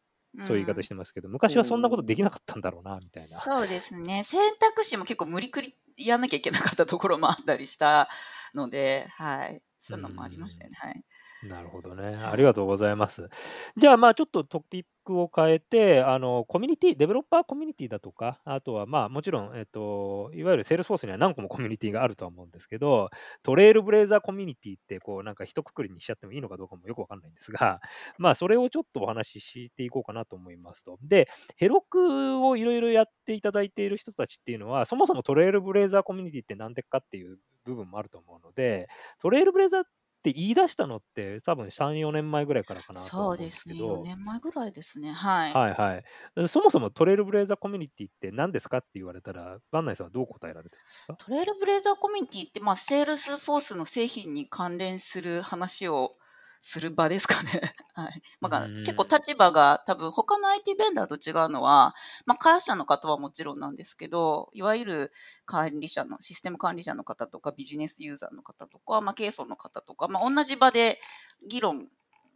[0.43, 0.89] そういう言い方しん。
[0.89, 2.25] てますけど、う昔はそんなことできん。
[2.25, 3.45] なかったんだろうな、みたいな。
[3.45, 4.25] そうですね。
[4.25, 8.09] 選択肢も結構無理くりやんなきゃいけなかったところもあったりした
[8.55, 9.63] ので、はい。
[9.89, 10.73] うそういうのもありましたよん。
[10.73, 10.77] ね。
[10.79, 11.05] はい。
[11.43, 12.17] なるほどね。
[12.23, 12.37] あはい。
[12.37, 13.31] りがとうございます。
[13.77, 23.09] じゃあ、まあ、ちょっとトピックを変えて、あの、コミュニティ、デベロッパーコミュニティだとか、あとは、まあ、もちろん、えっと、いわゆる Salesforce には何個もコミュニティがあるとは思うんですけど、
[23.43, 27.81] トレイルブレイザーコミュニティって、こう、なんか一括りにしちゃってもいいのかどうかもよくわかんないんですが、
[28.19, 30.99] まあ、それをちょっとお話ししていこうかなと思いますと。
[31.03, 31.27] で、
[31.57, 38.89] ヘロクをいろいろやっていただいている人たちっていうのは、そもそもトレイルブレイザーコミュニティって何でかっていう部分もあると思うので、
[39.21, 39.85] Trailblazer
[40.21, 43.75] って言い出したのって多分3、4年前ぐらいからかなとはそう思うんでですね。
[43.75, 45.13] 4すけど、年前ぐらいですね。
[45.13, 45.53] はい。
[45.53, 46.05] はいはい。
[46.37, 51.19] えそもそも Trailblazer コミュニティって何ですかって言われたら、バンナイさんはどう答えられてるんですか？
[51.19, 56.17] Trailblazer コミュニティって、まあ、 Salesforce の製品に関連する話を
[56.61, 57.51] する場ですかね。
[57.95, 58.19] はい。
[58.19, 59.05] うまあ、結構。
[59.05, 61.95] 立場が多分他の IT ベンダーと違うのは、
[62.27, 65.13] まあ、開発者の方はもちろんなんですけど、いわゆる
[65.47, 71.01] 管理者の、システム管理者の方とかビジネスユーザーの方とか、まあ、経営層の方とか、まあ、同じ場で
[71.49, 71.89] 議論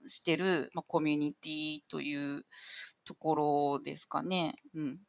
[0.06, 2.46] してる、まあ、コミュニティという
[3.04, 4.56] ところですかね。
[4.74, 5.00] うん。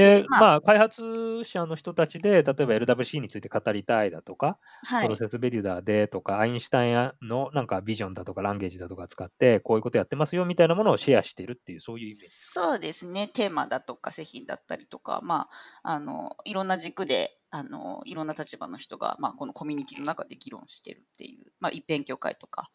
[0.00, 5.08] で、で、まあ、まあ、開発者の人たちで、例えば LWC について語りたいだとか、はい。
[5.08, 13.28] プロセスベリュダーでとか、アインシュタインのなんかビジョンだとか、ランゲージだとか使って、こういうことやってますよみたいなものをシェアしてるっていう、そういうイメージそうですね。
[13.28, 15.48] テーマだとか製品だったりとか、ま
[15.82, 22.70] あ、あの、いろんな軸で、あの、いろんな立場の人が、まあ、このコミュニティの中で議論してるっていう、まあ、勉強会とか、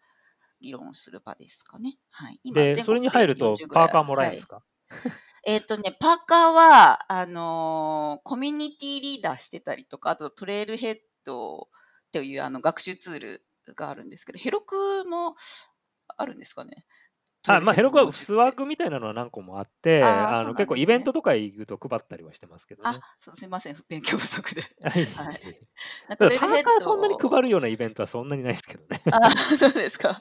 [0.62, 1.98] 議論する場ですかね。
[2.12, 2.40] はい。
[2.44, 3.90] 今、で、全それに入ると40ぐらいある。
[3.90, 4.34] パーカーもらえはい。
[4.34, 4.64] るんですか？
[5.46, 11.70] えっとね、パーカーは、あのーコミュニティリーダーしてたりとか、あとトレイルヘッド
[12.08, 15.36] っていうあの学習ツールがあるんですけど、ヘロクも
[16.18, 16.86] あるんですかね？
[17.48, 18.12] あ、まあ、ヘロクは。
[18.12, 21.04] スワッグみたいなのは何個もあって、あの結構イベン。
[21.04, 22.90] トとか行くと配ったりはしてますけどね。
[22.90, 23.78] あ、そうすみません。
[23.88, 24.62] 勉強不足で。
[24.84, 25.08] はい。
[26.18, 29.02] パーレイルヘッカーそんなに配ド、るようなイベントはそんなにないですけどね。
[29.10, 30.20] あ、そうですか。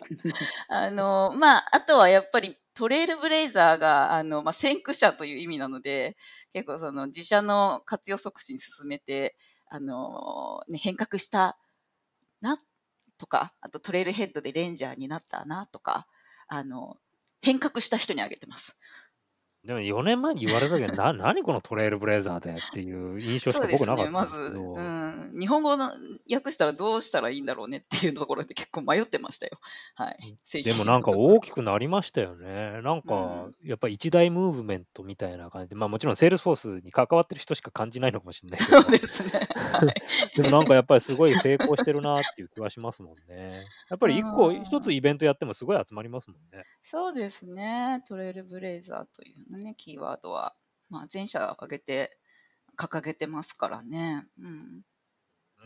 [0.68, 6.16] あの、まあ、あとはやっぱりトレイルブレイザーが、あの、まあ、先駆者という意味なので、
[6.52, 9.36] 結構その自社の活用促進進めて、
[9.66, 11.58] あの、ね、変革した
[12.40, 12.56] な
[13.18, 16.06] とか、あと Trailhead でレンジャーになったなとか、
[16.46, 16.98] あの、
[17.42, 18.76] 変革した人にあげてます。
[19.68, 24.10] でも4年前に言われた時は、な 何この Trailblazer でっていう印象しか僕なかっそうですね。
[24.10, 25.92] またんですけず、うど、ん、日本語の
[26.32, 29.58] 訳したらどうしたらいいんだろうねっていうところで結構迷ってましたよ。
[29.94, 30.38] はい。
[30.42, 31.10] 製でもなんか。
[31.10, 32.80] 大きくなりましたよね。
[32.80, 39.32] なんうかん。、やっぱり一大ムーブメントみたいな感じで、まあもちろん Salesforce に関わってる人しか感じないのかもしれないけそうど、ですね。
[39.34, 39.94] はい。
[40.34, 43.64] でもなんかやっぱりすごい成功してるなっていう気はしますもんね。
[43.90, 44.94] やっぱうり一個、一つん。
[44.94, 46.64] イベントやってもすごい集まりますもんね。
[46.80, 48.02] そうですね。
[48.08, 50.56] トレイルブレイザーというのね、キーワードは、
[50.90, 52.18] まあ、全社挙げて
[52.76, 54.26] 掲げてますからね。
[54.38, 54.82] うん。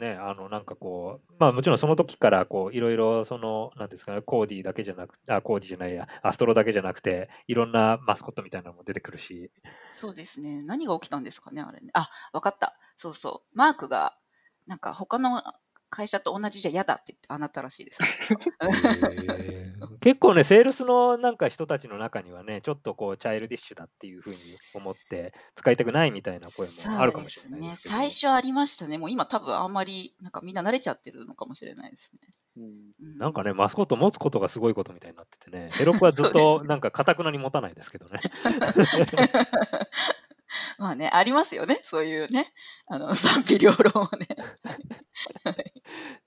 [0.01, 9.53] ね、あの、なんかこう、まあもちろんその時からこう、いろいろその、なんですかね、コーディだけじゃなくあ、コーディじゃないや、アストロだけじゃなくて、いろんなマスコットみたいなのも出てくるし、
[9.89, 10.63] そうですね。
[10.63, 11.91] 何が起きたんですかね、あれね。
[11.95, 12.79] あ、わかった。
[12.97, 13.57] そうそう。
[13.57, 14.19] マークが、
[14.67, 15.43] なんか他の
[15.93, 18.01] 会社と同じじゃ嫌だって言ってあなたらしいです
[20.01, 24.37] 結構ね、セールスのなんか人たちの中にはね、ちょっとこう、チャイルディッシュだっていうふうに
[24.75, 27.61] 思って、使いたくないみたいな声もあるかもしれですね。
[27.61, 27.95] ないですけど。
[27.97, 28.97] 最初ありましたね。
[28.97, 32.21] もう今多分あんまり、なんかみんな慣れちゃってるのかもしれないですね。
[33.19, 36.33] なんかね、マスコット持つことがすごいことみたいになっててね、ヘロクはずっ。
[36.33, 38.19] となんかかたくなに持たないですけどね。
[40.79, 41.79] まあね、ありますよね。
[41.83, 42.53] そういうね、
[42.87, 44.27] あの、 賛否両論はね。
[45.45, 45.73] はい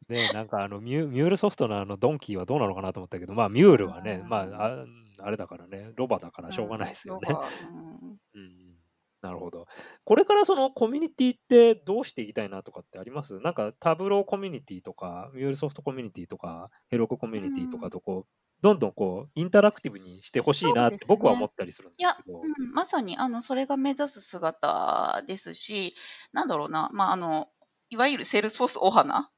[0.08, 4.86] ね、なんかあのミュミュールソフトのあのドンキーはどうなのかなと思ったけど、まあミュールはね、まああ
[5.20, 7.34] あれだからね、ロバだからしょうがないですよね。
[7.34, 8.76] うんうん、
[9.22, 9.66] なるほど。
[10.06, 13.40] これからそのコミュニティってどうしていきたいなとかってあります？
[13.40, 22.40] なんかタブローコミュニティとか、ミュールソフトコミュニティとか、ヘロクコミュニティとかとこう、どんどんこう、インタラクティブにしてほしいなって僕は思ったりするんでいやすけど。
[22.40, 25.94] うん、まさにあのそれが目指す姿ですし、
[26.34, 27.50] なんだろうな、まあ、あの
[27.92, 29.30] いわゆる Salesforce Ohana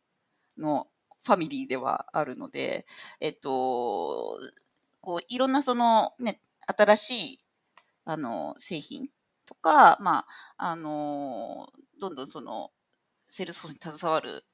[0.57, 0.87] の
[1.25, 2.85] ファミリーではあるので、
[3.19, 4.39] えっと、
[5.01, 7.39] こういろんなその、ね、新しい
[8.05, 9.09] あの製品
[9.45, 11.67] とか、まあ、あの
[11.99, 12.71] どんどんその
[13.27, 14.45] セールスフォースに携わる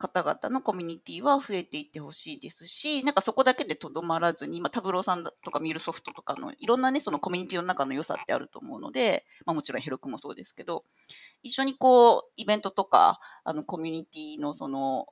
[0.00, 10.84] 方々のコミュニティは増えていってほしいですし、なんかそこだけでとどまらずに、まあ、 Tableau さんとか MuleSoft とかのいろんなね、そのコミュニティの中の良さってあると思うので、まあ、もちろん Heroku もそうですけど、
[11.42, 15.06] 一緒にこう、イベントとか、あの、コミュニティのその、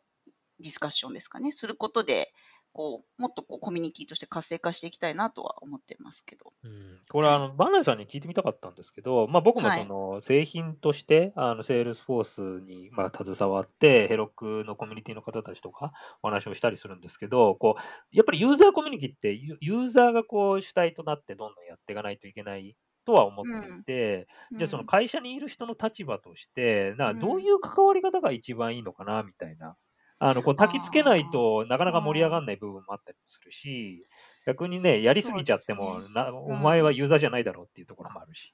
[0.60, 2.32] ディスカッションですかね、することで、
[2.78, 6.52] こう、もっとこう、コミュニティとして活性化していきたいなとは思ってますけど。
[6.62, 9.80] うん、これはあの、バンナイさんに聞いてみたかったんですけど、まあ、僕もはい。
[9.80, 27.18] その製品として、あの Salesforce にまあ携わって、 Heroku のコミュニティの方たちとかお話をしたりするんですけど、こうやっぱりユーザーコミュニティってユ、ユーザーがこう主体となってどんどんやっていかないといけないとは思っていて、じゃあその会社にいる人の立場として、なうん。
[27.18, 29.74] どういう関わり方が一番いいのかなみたいな。
[30.20, 34.00] あのこう焚きつけないとなかなか盛り上がらない部分もあったりもするし、
[34.46, 38.52] 逆にね、やりすぎちゃっても、そうですなお前はユーザーじゃないだろうっていうところもあるし。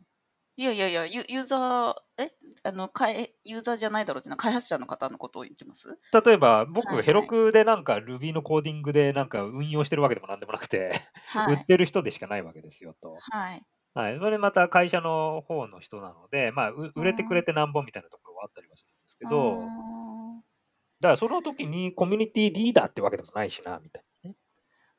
[0.57, 2.31] いやいやいや、ユユーザー、え？
[2.63, 5.99] あの、かえユーザーじゃないだろうっていうのは開発者の方のことを言ってます？
[6.13, 11.55] 例えば僕、ヘロクでなんか Ruby のコーディングでなんか運用してるわけでもなんでもなくて、はい。
[11.55, 13.17] 売ってる人でしかないわけですよと。
[13.33, 13.65] はい。
[13.95, 14.19] はい。
[14.19, 20.41] それまた会社の方の人なので、まあ、う売れてくれてなんぼみたいなところはあったりはするんですけど、あ
[21.05, 24.37] だからその時にコミュニティリーダーってわけでもないしな、みたいなね。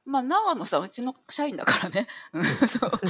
[0.07, 2.05] ーまあ、長野さん、うちの社員だからね。
[2.31, 2.91] う んそう。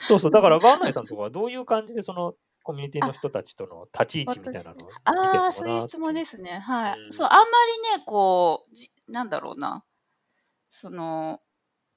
[0.00, 6.60] そうそう、だからバーナイさんとかはどういう感じでそのコミュニティの人たちとの立ち位置みたいなのああ、そういう質問ですね。
[6.60, 6.98] はい。
[6.98, 7.44] うんそう、あんま
[7.92, 9.84] りね、こう、じなんだろうな。
[10.70, 11.42] その、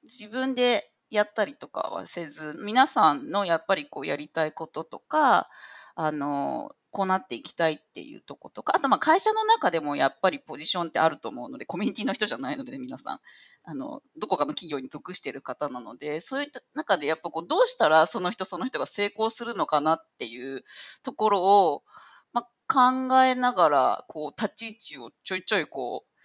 [0.03, 5.49] 自分でやったりとかはせず、皆さんのやっぱりこうやりたいこととか、
[5.95, 13.19] あの、こなっていきたいっていうとことか、あとまあ会社の中でもやっぱりポジションってあると思うので、コミュニティの人じゃないので、ね、皆さん。
[13.65, 20.63] あの、どこかの企業に属している方なので、そういった中でやっぱこう、どうしたらその人その人が成功するのかなっていう
[21.03, 21.83] ところを、
[22.31, 26.15] まあ、考えながら、こう、立ち位置をちょいちょいこう、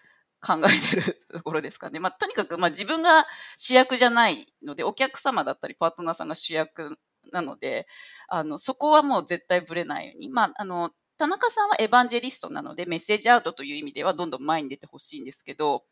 [0.40, 1.98] 考えてるところですかね。
[1.98, 6.96] まあ、とにかく、まあ、自分が主役じゃないので、お客様だったり、パートナーさんが主役
[7.32, 7.86] なので、
[8.28, 10.28] あの、そこはもう絶対ぶれないように。
[10.28, 15.84] まあ、あの、田中さんはエヴァンジェリストなので、メッセージアウトという意味ではどんどん前に出てほしいんですけど、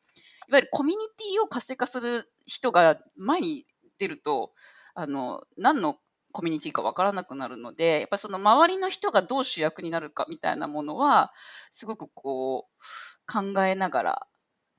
[0.49, 3.67] いわゆるコミュニティを活性化する人が前に
[3.99, 4.53] 出ると、
[4.95, 5.97] あの、何の
[6.33, 11.33] コミュニティかわからなくなるので、やっぱその周りの人がどう主役になるかみたいなものは、
[11.73, 14.27] すごくこう、考えながら、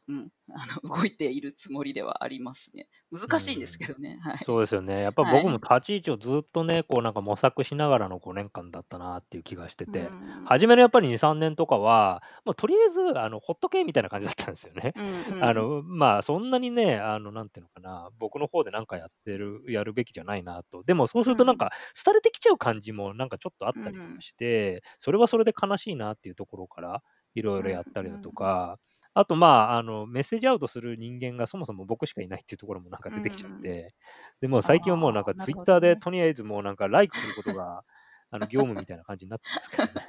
[0.10, 2.90] うん、あの 動いているつもりではありますね。
[3.12, 4.18] 難しいんですけどね。
[4.24, 4.38] はい。
[4.40, 5.04] そうですよね。
[5.04, 14.94] やっぱはい僕も立ち位置をずっとね、こうなんか模索しながらの5年間だったなっていう気がしてて、うん初めのやっぱり2、3年とかは、もうとりあえず、あの、ほっとけみたいな感じだったんですよね。
[14.96, 20.84] うんうん あの、まあ、そんなにね、あの、なんていうのかな、僕の方でなんかやってる、やるべきじゃないなと。
[20.84, 21.72] でも、そうするとなんか、
[22.04, 27.04] 廃れてきちゃう感じもなんかちょっとあったりとかして、それはそれで悲しいなっていうところから、
[27.36, 28.80] いろいろやったりだとか、
[29.20, 33.94] あと、まあ、あの、メッセージアウトする人間がそもそも僕しかいないっていうところもなんか出てきちゃって、
[34.40, 37.84] でもう最近はもうなんかツイッターでとりあえずもうなんかライクすることが、
[38.32, 40.08] あの、業務みたいな感じになってますけどね。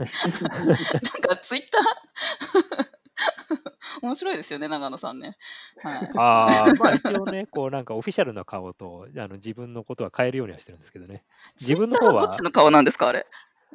[1.03, 2.01] なんかツイッター？
[4.03, 5.37] 面白いですよね、長野さんね。
[5.83, 6.11] はい。
[6.15, 11.25] ああ、まあ一応ね、こうなんかオフィシャルな顔とあの自分のことは変えるようにはしてるんですけどね。
[11.61, 13.27] 自分の方はどっちの顔なんですか、あれ？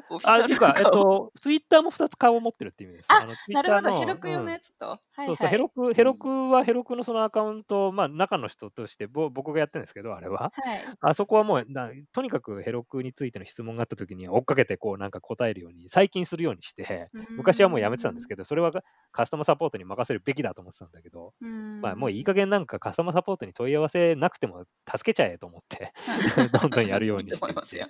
[0.10, 0.92] オフィシあ、ャルなっていうか、えっ顔。
[0.92, 3.10] と、ツイッターも2つ顔を持ってるっていう意味です。
[3.12, 5.00] あなるほど、ヘロク用うんのやつと。
[5.16, 5.52] はいそうそう、はい。
[5.52, 10.52] ヘロク、ヘロクはヘロクのそのアカウント、まあ中の人としてぼ僕がやってるんですけど、あれは。
[10.54, 10.86] はい。
[11.02, 18.72] あそこはもうな、とにかくヘロクについての質問があった時には追っかけてこうなんか答えるように、最近するようにして、昔はもうやめてたんですけど、それは
[19.12, 21.34] カスタマーサポートに任せるべきだと思ってたんだけど、ど。
[21.42, 25.94] うんまあもういい加減なんかカスタマーサポートに問い合わせなくても助けちゃえと思って、
[26.62, 27.82] どんどんやるようにして。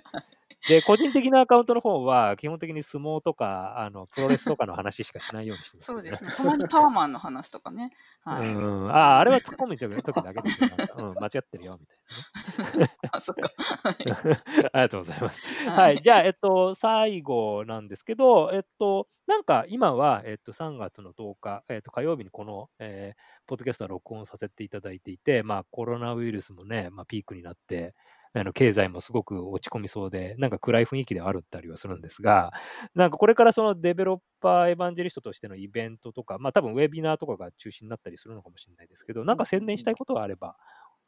[0.68, 6.32] で、個人的なアカウントの方方は基本的に相撲とかあのプロレスとかの話しかしないようにしてます、そうですね。
[6.36, 7.92] たまにパワーマンの話とかね。
[8.22, 8.48] はい。
[8.48, 11.14] うん、ああれは突っ込む時時だけですよ、なんかうん。
[11.18, 12.96] 間違ってるよ、みたいなね。
[13.12, 13.50] あ、そっか。
[13.88, 15.42] ありがとうございます。
[15.68, 27.94] ははい、じゃあ、えっと、最後なんですけど、えっと、なんか今は、えっと、3月の10日、えっと、火曜日にこの、えーポッドキャストは録音させていただいていて、まあ、コロナウイルスもね、まあ、ピークになって、
[28.38, 32.52] あの経済もすごく落ち込みそうで、なんか暗い雰囲気ではあるったりはするんですが、
[32.94, 40.56] なんかこれからそのデベロッパーエヴァンジェリストとしてのイベントとか、まあ多分ウェビナーとかが中心になったりするのかもしれないですけど、なんか宣伝したいことがあれば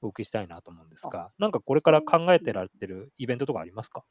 [0.01, 4.05] お聞きしたいなと思うんですが、なんかこれから考えてられてるイベントとかありますか？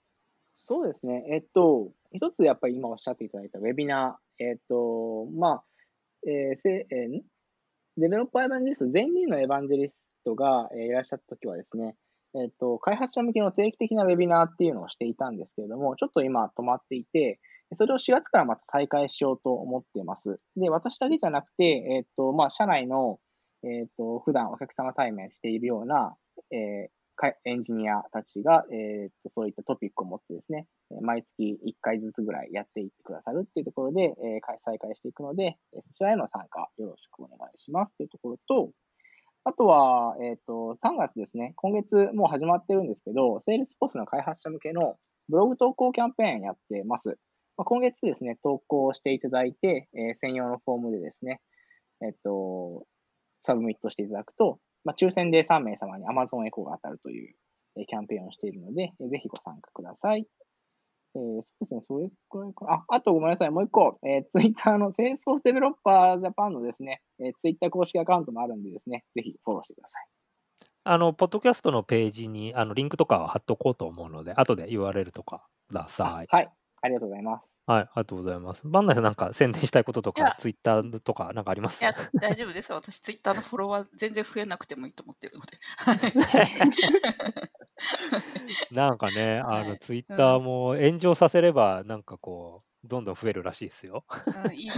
[0.57, 1.25] そうですね。
[1.31, 5.63] えっと、一つやっぱり今おっしゃっていただいたウェビナー、えっと、まあ、
[6.27, 7.21] えーせえーん？
[7.99, 11.95] デベロッパーエヴァンジェリスト、全人のエヴァンジェリストが、えーいらっしゃったときはですね、
[12.35, 17.39] えっと、開発者向けの定期的なウェビナーっていうのをしていたんですけれども、ちょっと今止まっていて、
[17.73, 20.39] それを4月からまた再開しようと思っています。
[20.55, 23.19] で、私だけじゃなくて、えっと、まあ、社内の、
[23.63, 26.15] えっと、普段お客様対面しているような、
[26.51, 26.97] えー
[27.45, 30.67] エンジニアたちが、えっとそういったトピックを持ってですね、
[31.01, 38.69] 毎月1回ずつぐらいやっていってくださるっていうところで、えー再開していくので、そちらへの参加よろしくお願いしますというところと、
[39.43, 44.97] あとは、えーっと、3月ですね、今月もう始まってるんですけど、セールスポースの開発者向けの
[45.29, 47.17] ブログ投稿キャンペーンやってます。
[47.57, 51.41] まあ、今月ですね、投稿していただいて、えー専用のフォームでですね、
[52.01, 52.85] えっと、
[53.39, 57.35] サブミットしていただくと、まあ、抽選で3名様に Amazon エコーが当たるという
[57.87, 60.27] キャンペーンをしているので、ぜひご参加ください。
[61.15, 62.73] えーそうですね、それくらいかな。
[62.73, 70.07] あ、あとごめんなさい、もう一個、えー、ツイッターの Salesforce Developer Japan のですね、えー、ツイッター公式アカウントもあるんでですね、ぜひフォローしてください。
[70.83, 76.27] あの、ポッドキャストのページにあのリンクとかは貼っとこうと思うので、後で URL とかください。
[76.29, 76.49] はい、
[76.81, 77.51] ありがとうございます。
[77.65, 78.61] はい、ありがとうございます。
[78.63, 81.81] バンナイさんなんか宣伝したいこととか、ツイッターとかなんかあります？
[81.81, 82.71] いや、大丈夫です。
[82.71, 85.57] 私、ツイッターのフォロワー全然増えなくてもいいと思ってるので。
[88.71, 94.05] なんかね、 あの、はいツイッターも炎上させれば、なんかこう、どんどん増えるらしいですよ。
[94.45, 94.73] うん、いいよ。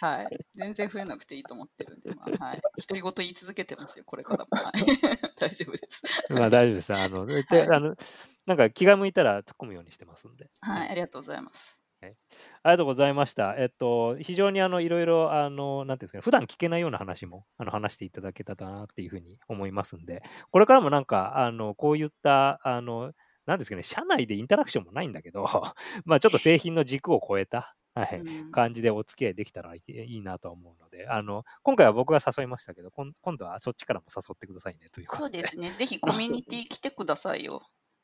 [0.00, 0.28] はい。
[0.54, 2.60] 全然増えなくていいと思ってるんで、まあ、はい。
[2.86, 4.48] 独り言言い続けてますよ、これからも。
[4.50, 4.72] はい、
[5.38, 6.02] 大丈夫です。
[6.30, 6.94] まあ大丈夫です。
[6.94, 7.96] あの、ではいあの
[8.44, 10.50] なんか気が向いたら突っ込むようにしてますんで。
[10.60, 11.81] はい、ありがとうございます。
[12.08, 13.54] ありがとうございました。
[13.58, 23.12] えっと、非常にあのいろいろ、あの、なんていうんですかね、普段聞けないような話もあの話していただけたらなっていうふうに思いますんで、これからもなんか、あの、こういった、あの、
[23.46, 25.44] なんですかね、社内でインタラクションもないんだけど、
[26.04, 35.16] まあちょっと製品の軸を超えた、はい、うん感じでお付き合いできたらいいなとは思うので、あの、今回は僕が誘いましたけど、今度はそっちからも誘ってくださいねというか。
[35.16, 35.72] そうですね。
[35.72, 37.62] ぜひコミュニティ来てくださいよ。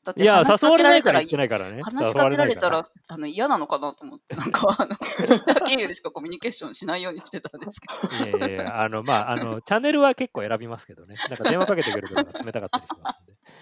[0.09, 1.81] だっていや、誘われないから言ってないからね。
[1.83, 4.95] 話しかけられたらあの嫌なのかなと思って、なんかあの、
[5.25, 7.87] ツイッター経由でしかコミュニケーションしないようにしてたんですけ
[8.27, 8.39] ど。
[8.39, 11.15] いやいやあの、まあ、あの、チャンネルは結構選びますけどね。
[11.29, 13.18] なんか電話かけてくることが冷たかったりします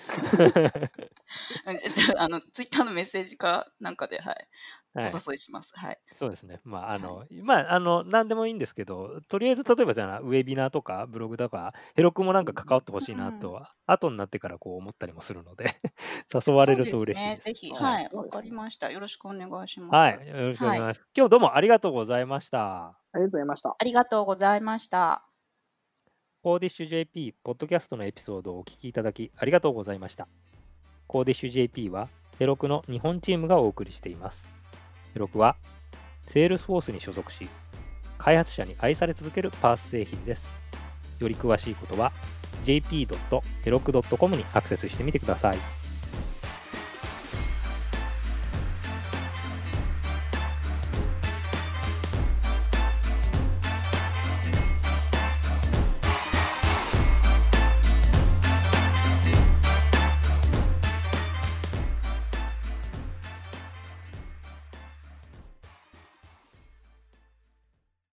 [0.08, 0.92] んで。
[1.68, 4.48] うんじゃじゃあ、あの、ツイッターのメッセージかなんかで、はい、
[4.96, 5.74] おはい、誘いします。
[5.76, 6.00] はい。
[6.14, 6.62] そうですね。
[6.64, 15.76] まあ、あの、まあ、あの、なんでもいいんですけど、とりあえず、例えばじゃあ、ウェビナーとか、ブログとか、ヘロクもなんか関わってほしいなとは、後になってからこう思ったりもするので、
[16.34, 17.44] 誘われると嬉しいです。
[17.44, 17.54] そうですね。
[17.54, 18.90] ぜひ、はいはい、わかりました。
[18.90, 20.18] よろしくお願いします。
[20.18, 20.28] はい。
[20.28, 21.04] よろしくお願いします。
[21.16, 22.98] 今日どうもありがとうございました。
[23.12, 23.76] ありがとうございました。
[23.78, 25.27] ありがとうございました。
[26.48, 30.30] コーディッシュ JP ポッドキャストのエピソードをお聞きいただきありがとうございました。
[31.06, 32.08] コーディッシュ JP は
[32.40, 34.48] ヘロクの日本チームがお送りしています。
[35.14, 35.58] ヘロクは
[36.30, 37.50] Salesforce に所属し、
[38.18, 40.48] 開発者に愛され続けるパース製品です。
[41.20, 42.14] より詳しいことは
[42.64, 45.58] jp.heroku.com にアクセスしてみてください。